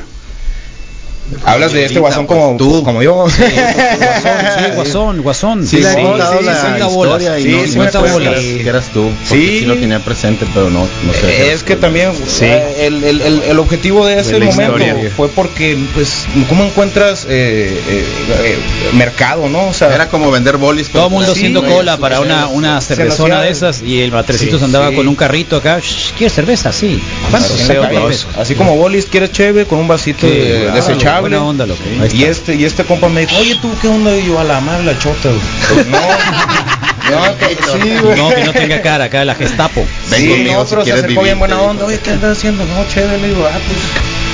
[1.43, 3.25] Hablas de este guasón como tú, como yo.
[3.29, 3.43] Sí,
[4.75, 5.67] guasón, guasón.
[5.67, 8.41] Sí, le he sí, contado sí, la 50 bolas.
[8.41, 9.03] Sí, que- eras tú.
[9.03, 9.59] porque Sí.
[9.59, 11.51] sí lo tenía presente, pero no, no sé.
[11.51, 12.11] Es que también
[12.41, 15.11] eh, el, el- el- el objetivo de ese la momento historia.
[15.15, 18.05] fue porque, pues, ¿cómo encuentras eh, eh,
[18.43, 18.57] eh,
[18.93, 19.67] mercado, no?
[19.67, 20.89] O sea, Era como vender bolis.
[20.89, 24.65] Todo el mundo haciendo cola para una, una cervezona de esas y el matrecitos Sí,
[24.65, 24.95] andaba sí.
[24.95, 25.79] con un carrito acá.
[25.79, 26.71] "Shh, ¿Quieres cerveza?
[26.71, 27.01] Sí.
[27.31, 27.39] La
[28.41, 29.65] así como bolis, ¿quieres cheve?
[29.65, 30.33] Con un vasito Sí,
[31.21, 31.81] buena onda, loco.
[32.13, 34.15] Y este, y este compa me dijo, oye tú, ¿qué onda?
[34.17, 35.41] Y yo, a la madre la chota, güey.
[35.73, 35.99] Pues, no,
[37.11, 38.17] no, que- sí, güey.
[38.17, 39.85] No, que no tenga cara acá la Gestapo.
[40.09, 41.85] Ven sí, conmigo no, si se acercó bien buena onda.
[41.85, 42.65] Oye, ¿qué andas haciendo?
[42.65, 43.17] No, chévere.
[43.19, 43.77] Le digo, ah, pues,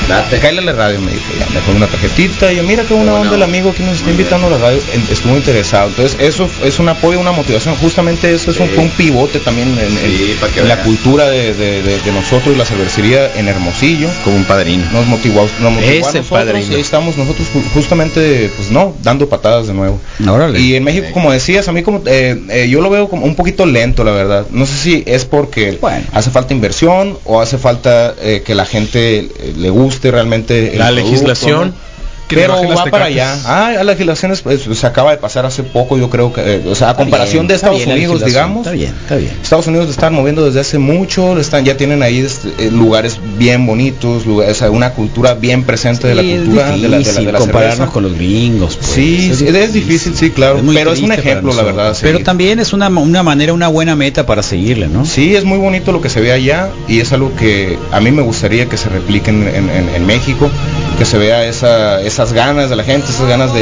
[0.08, 0.39] Date.
[0.39, 1.24] cállale a la radio, me dijo.
[1.39, 2.52] Ya, me dejó una tarjetita.
[2.52, 4.58] Y yo, mira qué buena buena onda el amigo que nos está invitando a la
[4.58, 4.80] radio.
[5.12, 5.89] Estuvo interesado.
[5.89, 7.76] Entonces, eso es un apoyo, una motivación.
[7.76, 8.74] Justamente eso es un, Sí.
[8.76, 12.58] fue un pivote también en, Sí, que la cultura de, de- de- de nosotros y
[12.58, 14.10] la cervecería en Hermosillo.
[14.24, 14.84] Como un padrino.
[14.92, 16.72] Nos motivó, nos motivó a Ese nosotros padrino.
[16.72, 20.00] y ahí estamos nosotros ju- justamente, pues no, dando patadas de nuevo.
[20.28, 20.60] Órale.
[20.60, 23.36] Y en México, como decías, a mí como eh, eh, yo lo veo como un
[23.36, 24.46] poquito lento, la verdad.
[24.52, 26.06] No sé si es porque Bueno.
[26.13, 30.88] hace falta inversión o hace falta eh, que la gente eh, le guste realmente La
[30.88, 31.67] producto, legislación.
[31.69, 31.92] ¿no?
[32.34, 33.06] Que Pero va para tecates.
[33.06, 33.38] allá.
[33.46, 36.62] Ah, la legislación es- pues, se acaba de pasar hace poco, yo creo que, eh,
[36.69, 38.60] o sea, a comparación de Estados Unidos, digamos.
[38.65, 39.32] Está bien, está bien.
[39.41, 43.65] Estados Unidos están moviendo desde hace mucho, están, ya tienen ahí este, eh, lugares bien
[43.65, 46.88] bonitos, lugares, o sea, una cultura bien presente de la es cultura de la, de
[46.89, 47.93] la, de difícil la compararnos cerveza.
[47.93, 48.76] con los gringos.
[48.78, 48.88] pues.
[48.91, 51.98] Sí, sí, es difícil, sí, claro, pero es un ejemplo, la verdad.
[52.02, 55.06] Pero también es una, una manera, una buena meta para seguirle, ¿no?
[55.06, 58.12] Sí, es muy bonito lo que se ve allá y es algo que a mí
[58.12, 60.50] me gustaría que se replique en, en- en- en México,
[60.97, 63.62] que se vea esa, esas ganas de la gente, esas ganas de,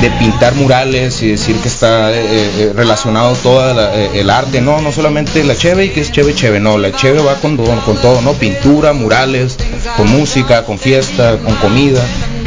[0.00, 3.70] de pintar murales y decir que está eh, eh, relacionado todo
[4.12, 7.20] el arte, no, no solamente la cheve y que es cheve cheve, no, la cheve
[7.20, 8.32] va con, todo- con todo, ¿no?
[8.32, 9.56] Pintura, murales,
[9.96, 12.00] con música, con fiesta, con comida.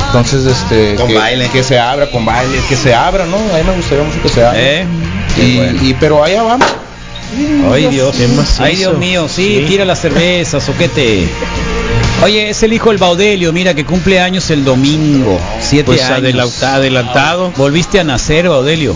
[0.08, 1.50] Entonces, este, Con que, baile.
[1.50, 3.38] que se abra, con baile, que se abra, ¿no?
[3.38, 4.60] A mí me gustaría mucho que se abra.
[4.62, 4.86] ¿Eh?
[5.38, 5.80] Y, bueno.
[5.84, 6.68] y- pero allá vamos.
[7.74, 8.64] Ay Dios, macizo.
[8.64, 11.28] ay Dios mío, sí, tira la cerveza, soquete.
[12.24, 16.20] Oye, es el hijo del Baudelio, mira que cumple años el domingo, siete Pues años.
[16.20, 17.52] adelanta- adelantado.
[17.56, 18.96] Volviste a nacer, Baudelio.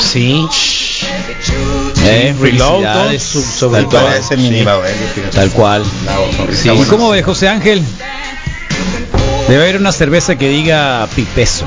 [0.00, 0.46] Sí.
[2.06, 4.00] Eh, Reload, sobre Tal todo.
[4.02, 4.12] cual.
[4.12, 4.64] Parece mini.
[5.32, 5.84] Tal cual.
[6.04, 6.90] La sonrisa Sí, ¿Y buena.
[6.90, 7.82] cómo ve José Ángel?
[9.48, 11.64] Debe haber una cerveza que diga pipeso.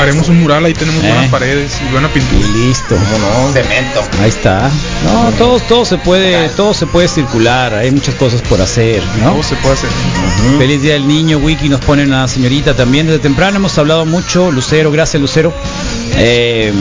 [0.00, 1.08] Haremos un mural, ahí tenemos Eh.
[1.08, 2.46] buenas paredes y buena Y pintura.
[2.48, 2.96] listo.
[2.96, 3.52] ¿Cómo no?
[3.52, 4.02] Cemento.
[4.20, 4.70] Ahí está.
[5.04, 7.72] No, todo, todo se puede, todo se puede circular.
[7.74, 9.32] Hay muchas cosas por hacer, ¿no?
[9.32, 9.90] Todo se puede hacer.
[10.58, 14.52] Feliz día del niño, Wiki nos pone una señorita también desde temprano hemos hablado mucho,
[14.52, 15.52] Lucero, gracias Lucero.
[16.18, 16.72] Eh,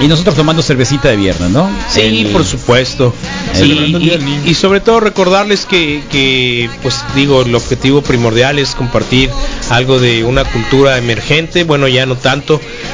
[0.00, 1.68] y nosotros tomando cervecita de viernes, ¿no?
[1.88, 3.14] Sí, El- por supuesto.
[3.52, 4.42] el- Sí, Celebrando el Día del y, Niño.
[4.50, 9.30] y sobre todo recordarles que, que, pues digo, el objetivo primordial es compartir
[9.70, 12.43] algo de una cultura emergente, bueno, ya no tanto,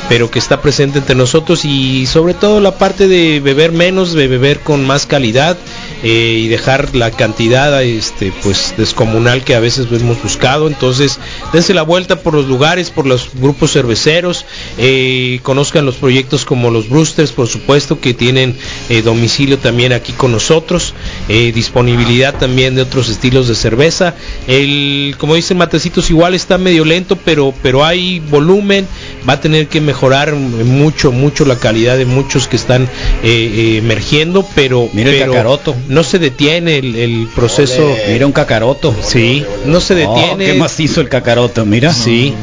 [0.08, 4.28] pero que está presente entre nosotros y sobre todo la parte de beber menos, de
[4.28, 5.56] beber con más calidad
[6.02, 10.66] eh, y dejar la cantidad este pues descomunal que a veces hemos buscado.
[10.66, 11.18] Entonces,
[11.52, 14.46] dense la vuelta por los lugares, por los grupos cerveceros,
[14.78, 18.56] eh, conozcan los proyectos como los Brewsters, por supuesto, que tienen
[18.88, 20.94] eh, domicilio también aquí con nosotros,
[21.28, 24.14] disponibilidad también de otros estilos de cerveza.
[24.46, 28.86] El, como dicen Matecitos, igual está medio lento, pero, pero hay volumen,
[29.28, 32.88] va a tener que mejorar mucho, mucho la calidad de muchos que están
[33.22, 35.76] emergiendo, pero, Mira el pero cacaroto.
[35.90, 37.94] No se detiene el, el proceso.
[38.08, 38.94] Mira un cacaroto.
[39.02, 40.46] Sí, no se Oh, detiene.
[40.46, 41.92] qué macizo el cacaroto, mira.
[41.92, 42.34] Sí.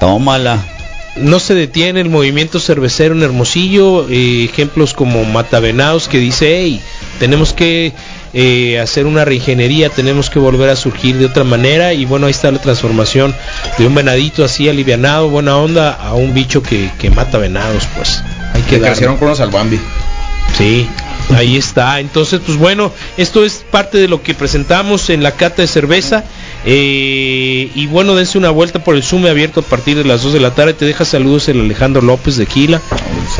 [0.00, 0.58] Tómala.
[1.16, 6.80] no se detiene el movimiento cervecero en Hermosillo, eh, ejemplos como Matavenados que dice, hey,
[7.20, 7.92] tenemos que
[8.32, 12.32] eh, hacer una reingeniería, tenemos que volver a surgir de otra manera y bueno, ahí
[12.32, 13.32] está la transformación
[13.78, 18.20] de un venadito así alivianado, buena onda, a un bicho que, que mata venados, pues.
[18.52, 18.88] Hay que Que darle.
[18.88, 19.78] crecieron con los albambi.
[20.58, 20.88] Sí,
[21.34, 22.00] ahí está.
[22.00, 26.24] Entonces, pues bueno, esto es parte de lo que presentamos en la cata de cerveza.
[26.66, 30.32] Eh, y bueno, dense una vuelta por el Zoom abierto a partir de las 2
[30.32, 30.74] de la tarde.
[30.74, 32.80] Te deja saludos el Alejandro López de Quila,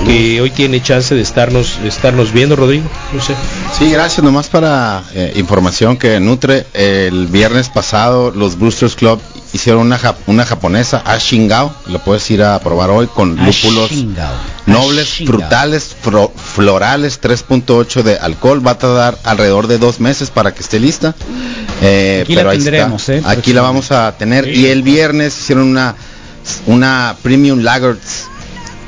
[0.07, 2.85] que hoy tiene chance de estarnos, de estarnos viendo, Rodrigo.
[3.13, 3.35] No sé.
[3.79, 4.23] Sí, gracias.
[4.23, 6.67] Nomás para eh, información que nutre.
[6.75, 9.21] El viernes pasado los Boosters Club
[9.55, 11.75] hicieron una, jap- una japonesa, Ashingao.
[11.87, 14.35] Lo puedes ir a probar hoy con lúpulos Ashingao.
[14.67, 15.39] nobles, Ashingao.
[15.39, 18.67] frutales, fro- florales, 3.8 de alcohol.
[18.67, 21.15] Va a tardar alrededor de dos meses para que esté lista.
[21.81, 22.71] Eh, Aquí la pero ahí está.
[22.71, 23.23] tendremos, ¿eh?
[23.25, 24.47] Aquí la vamos a tener.
[24.49, 25.95] Y el viernes hicieron una,
[26.67, 27.97] una Premium Lager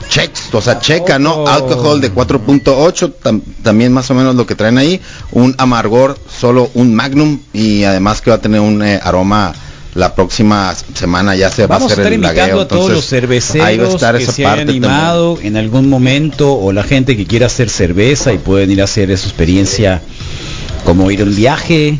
[0.09, 1.35] checks, o sea, checa, ¿no?
[1.35, 1.49] Oh.
[1.49, 5.01] Alcohol de 4.8, tam- también más o menos lo que traen ahí,
[5.33, 9.53] un amargor, solo un magnum y además que va a tener un eh, aroma
[9.97, 12.69] la próxima semana ya se Vamos va a a hacer estar el invitando lagueo, a
[12.69, 14.85] todos los entonces, ahí va a cerveceros estar que esa se parte también.
[14.85, 18.85] animado en algún momento o la gente que quiera hacer cerveza y pueden ir a
[18.85, 20.03] hacer esa experiencia
[20.85, 21.99] como ir a un viaje,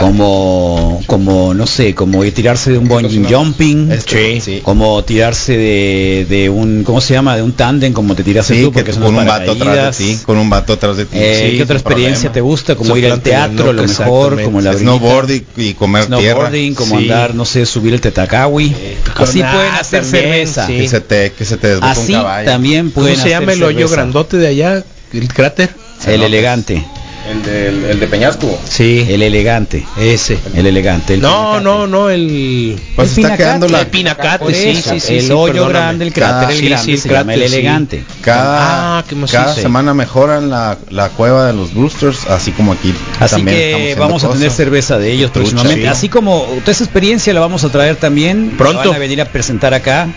[0.00, 4.60] como como no sé, como ir tirarse de un bungee jumping, Este, sí.
[4.62, 7.36] como tirarse de, de un ¿cómo se llama?
[7.36, 9.98] de un tándem como te tiraste Sí, tú que porque son con un vato atrás
[9.98, 11.16] de ti, con un vato atrás de ti.
[11.18, 12.34] Eh, Sí, ¿Qué otra experiencia problema.
[12.34, 12.74] te gusta?
[12.76, 14.72] Como ir al teatro, a lo mejor, como la.
[14.74, 16.76] Snowboard y, y comer snowboarding, tierra.
[16.76, 17.04] como Sí.
[17.04, 18.74] andar, no sé, subir el tetacawi.
[19.16, 20.66] Así Ah, pueden hacer también, cerveza.
[20.66, 20.76] sí.
[20.78, 23.62] Que se te, que se te Así un también ¿Cómo pueden se hacer llama el
[23.62, 24.84] hoyo grandote de allá?
[25.12, 25.70] ¿El cráter?
[26.06, 26.84] El elegante.
[27.28, 28.58] El de, el, el de Peñasco.
[28.68, 29.84] Sí, El elegante.
[29.98, 30.38] ese.
[30.54, 31.14] El elegante.
[31.14, 31.64] el No, pinacate.
[31.64, 32.80] no, no, el...
[32.96, 33.72] Pues El está quedando pinacate.
[33.72, 33.80] la...
[33.80, 35.14] El pinacate, sí, sí, sí.
[35.16, 35.72] el sí, hoyo perdóname.
[35.78, 37.54] grande, el Cada- cráter, el sí, grande, sí, el se llama el cráter, sí.
[37.56, 38.04] elegante.
[38.22, 42.94] Cada, Ah, cada semana mejoran la, la cueva de los Brewsters, así como aquí.
[43.20, 44.56] Así también estamos que vamos a tener cosas.
[44.56, 45.82] cerveza de ellos Trucha, próximamente.
[45.82, 45.88] sí.
[45.88, 48.54] Así como toda esa experiencia la vamos a traer también.
[48.56, 48.78] Pronto.
[48.84, 50.08] La Van a venir a presentar acá.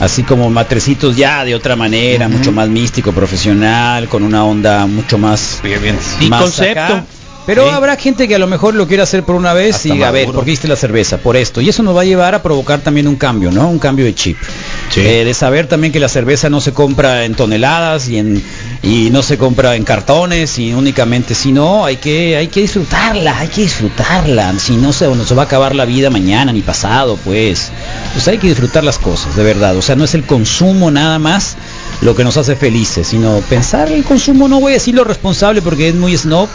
[0.00, 5.18] Así como matrecitos ya de otra manera, mucho más místico, profesional, con una onda mucho
[5.18, 5.60] más
[6.20, 6.80] Y más concepto.
[6.82, 7.04] acá.
[7.46, 7.70] Pero Sí.
[7.74, 10.10] habrá gente que a lo mejor lo quiere hacer por una vez Hasta y a
[10.10, 10.36] ver, maduro.
[10.38, 11.18] ¿por qué hiciste la cerveza?
[11.18, 11.60] Por esto.
[11.60, 13.68] Y eso nos va a llevar a provocar también un cambio, ¿no?
[13.68, 14.36] Un cambio de chip.
[14.90, 15.00] Sí.
[15.00, 18.42] Eh, de saber también que la cerveza no se compra en toneladas y en
[18.84, 23.38] y no se compra en cartones y únicamente si no hay que hay que disfrutarla
[23.38, 26.62] hay que disfrutarla si no se no se va a acabar la vida mañana ni
[26.62, 27.70] pasado pues
[28.12, 31.20] pues hay que disfrutar las cosas de verdad o sea no es el consumo nada
[31.20, 31.54] más
[32.00, 35.62] lo que nos hace felices sino pensar el consumo no voy a decir lo responsable
[35.62, 36.48] porque es muy snob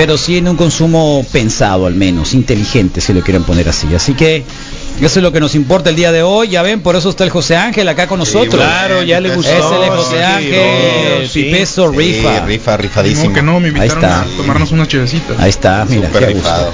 [0.00, 4.14] pero sí en un consumo pensado al menos inteligente si lo quieren poner así así
[4.14, 4.44] que
[4.98, 6.48] eso es lo que nos importa el día de hoy.
[6.48, 8.62] Ya ven, por eso está el José Ángel acá con nosotros.
[8.62, 9.50] claro, ya le gustó.
[9.50, 11.42] Es el José Sí, Ángel, sí.
[11.44, 12.40] Pipeso Sí, rifa.
[12.44, 13.32] rifa, rifadísimo.
[13.32, 14.20] que no, me invitaron está.
[14.22, 15.38] a tomarnos unas chevecitas.
[15.38, 16.72] Ahí está, mira, Súper qué gusto.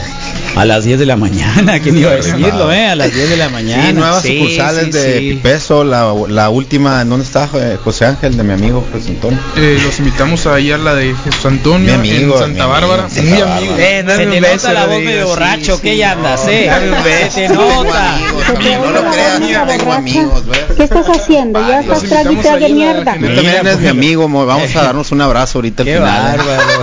[0.56, 2.86] A las 10 de la mañana, ¿quién iba a decirlo, eh?
[2.88, 3.86] A las 10 de la mañana.
[3.88, 5.28] Sí, nuevas Sí, sucursales sí, de sí.
[5.34, 9.38] Pipeso, la, la última, ¿en dónde está eh, José Ángel, de mi amigo José Antonio?
[9.56, 12.68] Eh, los invitamos ahí a la de Jesús Antonio Mi amigo, en Santa mi amigo,
[12.88, 13.08] Bárbara.
[13.10, 13.56] Santa Muy Bárbara.
[13.58, 13.74] amigo.
[13.78, 15.82] Eh, Se dame te un nota beso, la voz medio sí, borracho, sí.
[15.82, 16.66] ¿qué ya andas, eh?
[16.70, 17.30] Dame un beso.
[17.34, 18.18] Se te nota.
[18.56, 20.58] No lo creas, tengo amigos, ¿ves?
[20.76, 21.60] ¿Qué estás haciendo?
[21.68, 23.04] Ya estás trague y invitamos trague ahí a la mierda.
[23.12, 26.36] También eres mi amigo, mo- vamos a darnos un abrazo ahorita al Qué final.
[26.38, 26.82] bárbaro.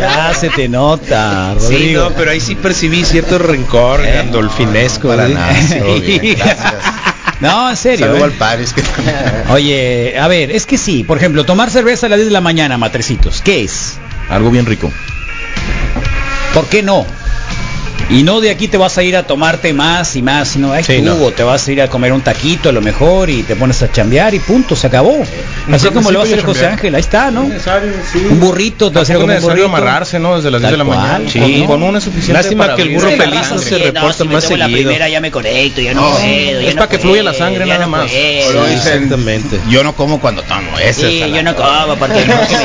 [0.00, 2.02] Ya se te nota, Sí, Rodrigo.
[2.04, 5.08] no, pero ahí sí percibí cierto rencor Eh, gandolfinesco.
[5.08, 5.34] Para ¿sí?
[5.34, 5.52] nada,
[6.00, 6.38] bien.
[7.40, 8.06] No, en serio.
[8.06, 8.24] Saludo eh.
[8.24, 8.72] al Paris.
[8.72, 8.82] Que...
[9.52, 12.40] Oye, a ver, es que sí, por ejemplo, tomar cerveza a las 10 de la
[12.40, 13.98] mañana, matrecitos, ¿qué es?
[14.28, 14.90] Algo bien rico.
[16.54, 17.06] ¿Por qué no?
[18.10, 20.84] Y no de aquí te vas a ir a tomarte más y más, sino ay,
[20.84, 21.14] Sí, tú, no.
[21.24, 23.82] o te vas a ir a comer un taquito a lo mejor y te pones
[23.82, 25.16] a chambear y punto, se acabó.
[25.72, 26.72] Así como lo va a hacer José chambear.
[26.72, 27.42] Ángel, ahí está, ¿no?
[27.44, 29.76] Un burrito, te vas a ir a Tampoco comer es un necesario burrito.
[29.84, 30.36] amarrarse, ¿no?
[30.36, 31.08] Desde las 10 de la mañana.
[31.08, 31.64] cual, Con- sí.
[31.66, 34.44] Con una es suficiente Lástima para que el burro la feliz no se reporta más
[34.44, 34.92] seguido.
[35.08, 36.20] ya me conecto, ya no puedo,
[36.60, 38.10] ya es no para que fluya la sangre nada más.
[38.10, 39.58] Pero dicen, Exactamente.
[39.70, 41.08] Yo no como cuando tomo ese.
[41.08, 42.20] Sí, yo no como porque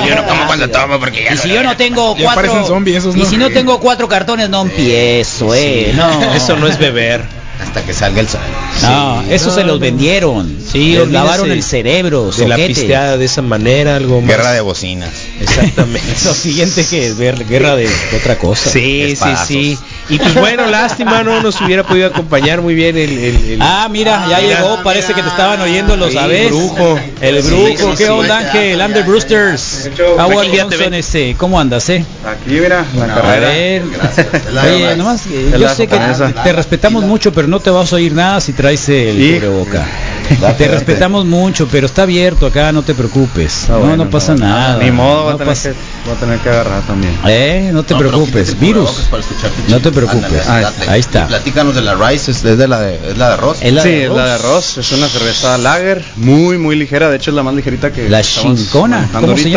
[0.08, 2.68] Yo no como cuando tomo porque ya Y si yo no tengo cuatro
[3.16, 6.34] y si no tengo cuatro cartones no empiezo, eh, no.
[6.34, 7.39] Eso no es beber.
[7.62, 8.40] Hasta que salga el sol.
[8.84, 10.58] No, eso se los vendieron.
[10.72, 14.30] Sí, les olvídese lavaron el cerebro, De la pisteada de esa manera, algo más.
[14.30, 15.10] Guerra de bocinas.
[15.42, 16.08] Exactamente.
[16.26, 18.70] Lo siguiente que es ver guerra de, de otra cosa.
[18.70, 19.48] Sí, sí, Espadazos.
[19.48, 19.78] sí.
[20.10, 23.10] Y pues bueno, lástima, no nos hubiera podido acompañar muy bien el...
[23.12, 24.62] el, el- Ah, mira, ya Mira.
[24.62, 26.48] llegó, parece que te estaban oyendo los Sí, aves.
[26.50, 26.98] brujo.
[27.22, 28.10] El Sí, brujo, sí, ¿qué sí.
[28.10, 28.80] onda Ángel?
[28.82, 29.90] Under Brewsters.
[30.18, 30.94] How are Aquí ya you, te ven.
[30.94, 31.36] ese?
[31.38, 32.06] ¿Cómo andas, eh?
[32.26, 33.48] Aquí, mira, la A carrera.
[33.50, 33.84] ver.
[33.84, 35.22] Es la Oye, nomás,
[35.60, 36.00] yo sé que
[36.44, 39.86] te respetamos mucho, pero no te vas a oír nada si traes el Y- cubreboca.
[40.30, 40.68] Date, Te date.
[40.68, 43.62] respetamos mucho, pero está abierto acá, no te preocupes.
[43.64, 44.78] Está no, bueno, no pasa nada.
[44.78, 45.74] Ni modo, voy, no a tener que,
[46.06, 47.18] voy a tener que agarrar también.
[47.28, 48.60] Eh, no te No, preocupes.
[48.60, 49.08] Virus.
[49.10, 49.24] para
[49.68, 50.48] No te preocupes.
[50.48, 51.24] Ándale, Ahí- está.
[51.26, 53.58] Y platícanos de la Rice, es, es de la de, es la de arroz.
[53.62, 57.10] Es la sí, de es la de arroz, es una cerveza lager, muy, muy ligera,
[57.10, 59.50] de hecho es la más ligerita que La Shinkona, manejando ¿cómo se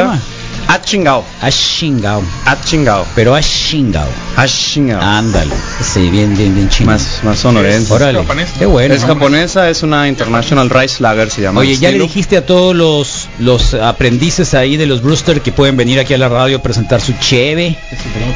[0.69, 0.73] ahorita.
[0.73, 0.73] llama?
[0.83, 2.23] Achingao, Ashingao.
[2.47, 4.09] Achingao, Pero Ashingao.
[4.37, 5.01] Achingao.
[5.01, 5.53] Ándale.
[5.83, 6.91] Sí, bien, bien, bien chino.
[6.93, 7.93] Más, más sonorense.
[7.93, 8.19] Órale.
[8.21, 8.49] japonés.
[8.59, 8.95] Qué bueno.
[8.95, 11.61] Es japonesa, es una International Rice Lager, se llama.
[11.61, 15.77] Oye, ya le dijiste a todos los, los aprendices ahí de los Brewster que pueden
[15.77, 17.77] venir aquí a la radio a presentar su cheve.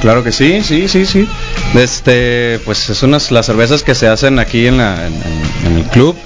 [0.01, 1.29] Claro que sí, sí, sí, sí.
[1.75, 5.77] Este, pues es unas las cervezas que se hacen aquí en, la, en, en- en
[5.79, 6.17] el club.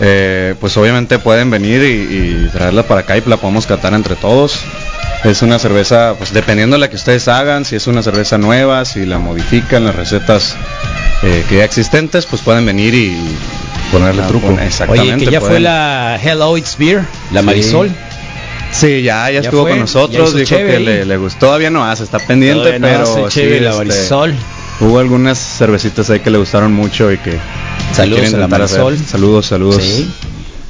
[0.00, 4.16] Eh, pues obviamente pueden venir y, y traerla para acá y la podemos catar entre
[4.16, 4.60] todos.
[5.24, 8.84] Es una cerveza, pues dependiendo de la que ustedes hagan, si es una cerveza nueva,
[8.84, 10.56] si la modifican, las recetas
[11.22, 13.16] eh, que ya existentes, pues pueden venir y
[13.92, 14.50] Ponerle Ah, truco.
[14.60, 15.14] Exactamente.
[15.14, 17.46] Oye, que ya fue la Hello It's Beer, la Sí.
[17.46, 17.90] Marisol.
[18.72, 21.84] Sí, ya, ya, Ya estuvo fue, con nosotros, dijo que le, le gustó, todavía no
[21.84, 24.34] hace, está pendiente, Todavía no pero hace sí, cheve la este, Marisol.
[24.80, 27.38] Hubo algunas cervecitas ahí que le gustaron mucho y que
[27.92, 28.48] Saludos a la.
[28.48, 28.98] Marisol.
[28.98, 29.82] Saludos, saludos.
[29.82, 30.10] Sí.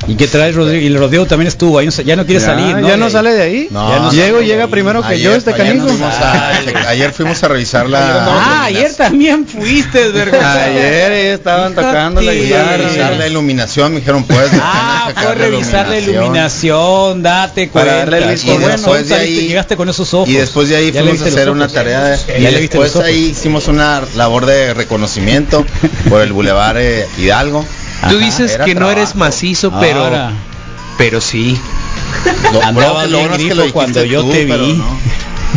[0.07, 0.83] ¿Y qué traes, Rodrigo?
[0.83, 2.87] Y el Rodrigo también estuvo ahí, ya no quiere Ya, salir, ¿no?
[2.89, 3.69] ya no sale de ahí.
[3.71, 5.87] No, Ya no- y no, llega primero que yo ayer- este ayer canijo.
[5.87, 8.25] nos fuimos a- ayer fuimos a revisar la.
[8.27, 12.77] Ah, ayer también fuiste, Ayer ellos estaban tocando la guitarra.
[12.77, 14.51] revisar la iluminación, me dijeron, puedes.
[14.61, 17.99] Ah, fue a revisar la iluminación, date Para cuenta.
[18.11, 18.77] darle el visto Con bueno.
[18.77, 20.29] razón Después de ahí- llegaste con esos ojos.
[20.29, 21.57] Y después de ahí fuimos a hacer ojos.
[21.57, 22.17] una tarea.
[22.27, 25.65] Ya y le viste los después ahí hicimos una labor de reconocimiento
[26.09, 27.65] por el Boulevard eh, Hidalgo.
[28.09, 29.19] Tú dices que no eres trabajo.
[29.19, 30.33] macizo, pero Ahora,
[30.99, 31.59] pero sí.
[32.53, 34.73] Lo- Andabas lo bien bueno es que lo cuando yo tú, te vi.
[34.75, 34.85] no.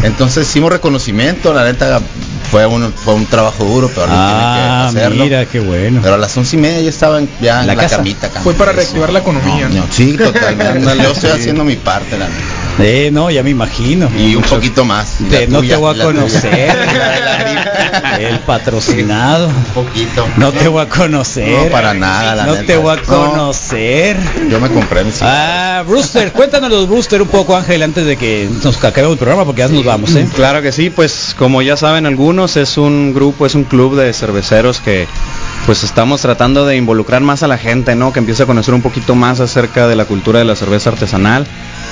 [0.04, 2.00] Entonces hicimos reconocimiento, la neta
[2.52, 5.24] fue un, fue un trabajo duro, pero ah, tiene que hacerlo.
[5.26, 6.00] mira, qué bueno.
[6.02, 7.98] Pero a las once y media ya estaban ya en La la, casa.
[7.98, 8.28] camita.
[8.28, 8.41] acá.
[8.41, 9.86] Fue para reactivar la economía, No, ¿no?
[9.86, 10.98] no, sí, totalmente.
[11.04, 12.28] Yo estoy haciendo mi parte, la.
[12.80, 14.08] Eh, no, ya me imagino.
[14.16, 15.16] Y un poquito más.
[15.32, 16.78] Te- no tuya, te voy a conocer.
[18.20, 19.48] El patrocinado.
[19.48, 20.28] Un poquito.
[20.38, 21.50] No te voy a conocer.
[21.66, 22.66] No, para nada, la No neta.
[22.68, 23.02] te voy a No.
[23.04, 24.18] conocer.
[24.50, 28.48] Yo me compré mis Ah, Brewster, cuéntanos los Brewster un poco, Ángel, antes de que
[28.64, 30.28] nos acabemos el programa, porque ya nos vamos, ¿eh?
[30.36, 34.14] Claro que sí, pues como ya saben algunos, es un grupo, es un club de
[34.14, 35.08] cerveceros que
[35.66, 38.14] pues estamos tratando de involucrar más a la gente, ¿no?
[38.14, 41.48] Que empiece a conocer un poquito más acerca de la cultura de la cerveza artesanal.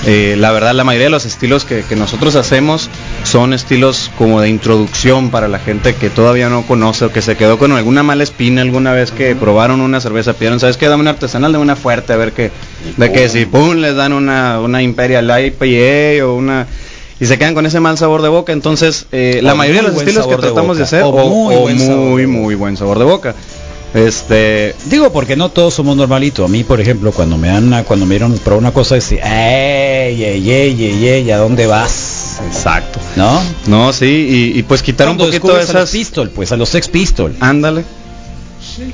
[0.06, 2.88] Eh, la verdad, la mayoría de los estilos que, que nosotros hacemos
[3.24, 7.36] son estilos como de introducción para la gente que todavía no conoce o que se
[7.36, 10.86] quedó con alguna mala espina alguna vez que probaron una cerveza, pidieron, ¿sabes qué?
[10.88, 12.52] Dame una artesanal, dame una fuerte, a ver qué,
[12.96, 16.66] de que si pum, les dan una, una Imperial IPA o una
[17.18, 18.52] y se quedan con ese mal sabor de boca.
[18.52, 21.56] Entonces, eh, la mayoría de los estilos que de tratamos de hacer, O o, muy
[21.56, 23.34] buen muy, muy buen sabor de boca.
[23.94, 26.44] Este, Digo, porque no todos somos normalitos.
[26.44, 29.22] A mí, por ejemplo, cuando me dan una, cuando me dieron probar una cosa, decía,
[29.24, 32.38] ey, ey, ey, ey, ey, ¿a dónde vas?
[32.46, 32.98] exacto.
[33.16, 33.40] ¿No?
[33.66, 35.90] No, sí, y, y pues quitar un poquito de descubres a los esas.
[35.90, 37.34] Pistol, pues a los Sex Pistol.
[37.40, 37.84] Ándale.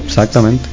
[0.06, 0.68] Exactamente.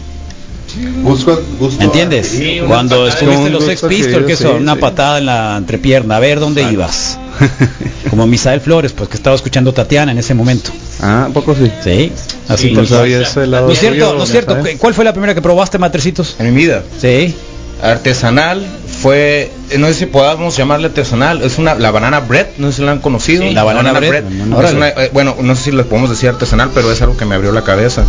[1.04, 2.40] Gusto, gusto ¿Entiendes?
[2.68, 4.80] Cuando descubriste Un los Sex Pistol, adquirido, que sí, son una sí.
[4.80, 7.18] patada en la entrepierna, a ver dónde ibas.
[8.10, 10.72] Como Misael Flores, pues que estaba escuchando Tatiana en ese momento.
[11.02, 11.72] Ah, ¿a poco sí.
[11.84, 12.12] Sí,
[12.48, 14.58] así no sabía ese lado No es cierto, no es cierto.
[14.78, 16.36] ¿Cuál fue la primera que probaste, matrecitos?
[16.40, 16.84] En mi vida.
[17.00, 17.36] Sí.
[17.82, 18.66] Artesanal
[19.02, 22.84] fue, no sé si podamos llamarle artesanal, es una la banana bread, no sé si
[22.84, 23.44] la han conocido.
[23.44, 24.24] Sí, la banana bread.
[24.26, 27.36] Una, eh, bueno, no sé si le podemos decir artesanal, pero es algo que me
[27.36, 28.04] abrió la cabeza.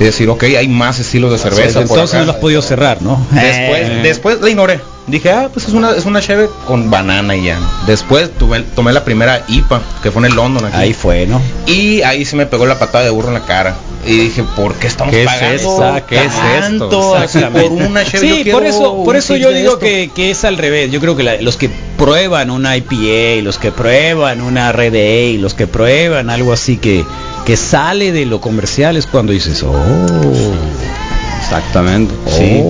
[0.00, 1.80] Es decir, ok, hay más estilos de cerveza.
[1.80, 2.18] por Entonces acá.
[2.20, 3.24] no lo has podido cerrar, ¿no?
[3.30, 4.00] Después, Eh.
[4.02, 4.80] después la ignoré.
[5.06, 7.58] Dije, ah, pues es una, es una cheve con banana y ya.
[7.86, 10.76] Después tuve, tomé la primera IPA, que fue en el London aquí.
[10.76, 11.40] Ahí fue, ¿no?
[11.66, 13.74] Y ahí se me pegó la patada de burro en la cara.
[14.06, 16.06] Y dije, ¿por qué estamos ¿Qué es pagando esa?
[16.06, 17.50] ¿Qué es tanto esto?
[17.50, 18.42] por una cheve?
[18.44, 20.90] Sí, por eso, por eso yo digo que, que es al revés.
[20.90, 25.38] Yo creo que la- los que prueban una IPA, los que prueban una Red Ale,
[25.38, 27.04] los que prueban algo así que,
[27.46, 29.72] que sale de lo comercial es cuando dices, oh,
[31.58, 32.14] Exactamente.
[32.26, 32.62] sí.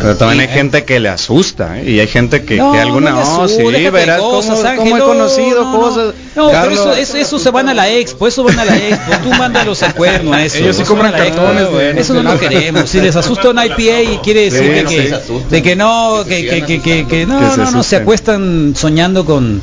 [0.00, 1.90] Pero también hay gente que le asusta ¿eh?
[1.92, 4.98] y hay gente que, No, que alguna no oh, sí, verás cosas, cómo, cómo he
[4.98, 5.80] no, conocido no, no.
[5.80, 6.14] cosas.
[6.34, 9.12] No, pero eso, eso, eso se van a la expo, eso van a la expo,
[9.22, 10.58] tú mándalos al cuerno a eso.
[10.58, 12.88] Ellos sí compran cartones de- Eso no lo queremos.
[12.90, 16.46] Si les asusta una IPA y quiere decir de, no que, de que no, que,
[16.46, 19.62] que, que, que, que no, no, no, se acuestan soñando con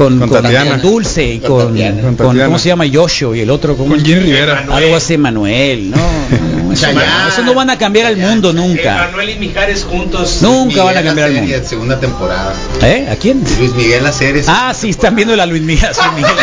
[0.00, 0.70] con, Con con- Tatiana.
[0.70, 2.38] con Dulce y con, con- Con.
[2.38, 2.86] ¿cómo se llama?
[2.86, 3.90] Yoshio y el otro ¿cómo?
[3.94, 4.64] Con Jenny Rivera.
[4.70, 5.96] algo así Manuel, no,
[6.64, 9.08] no, eso, no, eso no van a cambiar al mundo nunca.
[9.08, 10.38] Manuel y Mijares juntos.
[10.40, 11.54] Nunca van a cambiar al mundo.
[11.66, 12.54] Segunda temporada.
[12.82, 13.08] ¿Eh?
[13.10, 13.44] ¿A quién?
[13.58, 14.42] Luis Miguel la serie.
[14.46, 15.90] Ah, sí, están viendo la Luis Miguel.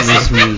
[0.06, 0.58] Luis Miguel.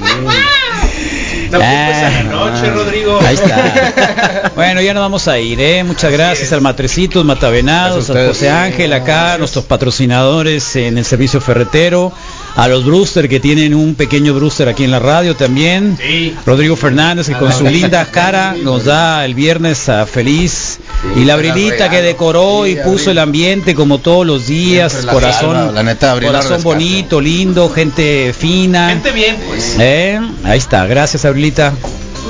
[1.52, 3.20] No culpes a la noche, Rodrigo.
[3.26, 4.52] Ahí está.
[4.56, 5.84] Bueno, ya nos vamos a ir, ¿eh?
[5.86, 8.28] Muchas gracias al Matrecitos, Matavenados, a.
[8.28, 12.12] José Ángel acá, nuestros patrocinadores en el servicio ferretero,
[12.56, 15.97] a los Brewster que tienen un pequeño Brewster aquí en la radio también.
[16.02, 16.36] Sí.
[16.45, 20.80] Rodrigo Fernández que con su linda cara nos da el viernes a feliz.
[21.16, 25.76] y la Brilita que decoró y puso el ambiente como todos los días, Siempre corazón,
[25.76, 28.89] la neta, Abril la corazón bonito, lindo, gente fina.
[28.89, 29.76] Gente bien, pues.
[29.80, 30.20] ¿Eh?
[30.43, 31.74] Ahí está, gracias Abrilita.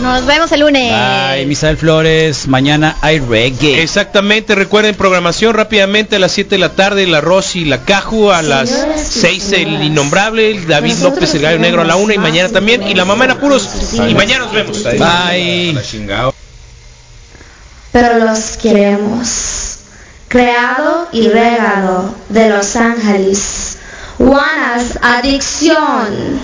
[0.01, 0.93] Nos vemos el lunes.
[0.93, 3.81] Bye, Misael Flores, mañana hay reggae.
[3.81, 8.41] Exactamente, recuerden programación rápidamente a las 7 de la tarde, la Rosy la Caju, a
[8.41, 12.49] las 6 el innombrable, el David López, el gallo negro a la 1 y mañana
[12.49, 14.83] también, y la mamá en apuros, y mañana nos vemos.
[14.83, 15.77] Bye.
[17.91, 19.75] Pero los queremos.
[20.27, 23.77] Creado y regado de Los Ángeles.
[24.17, 26.39] Juanas Adicción.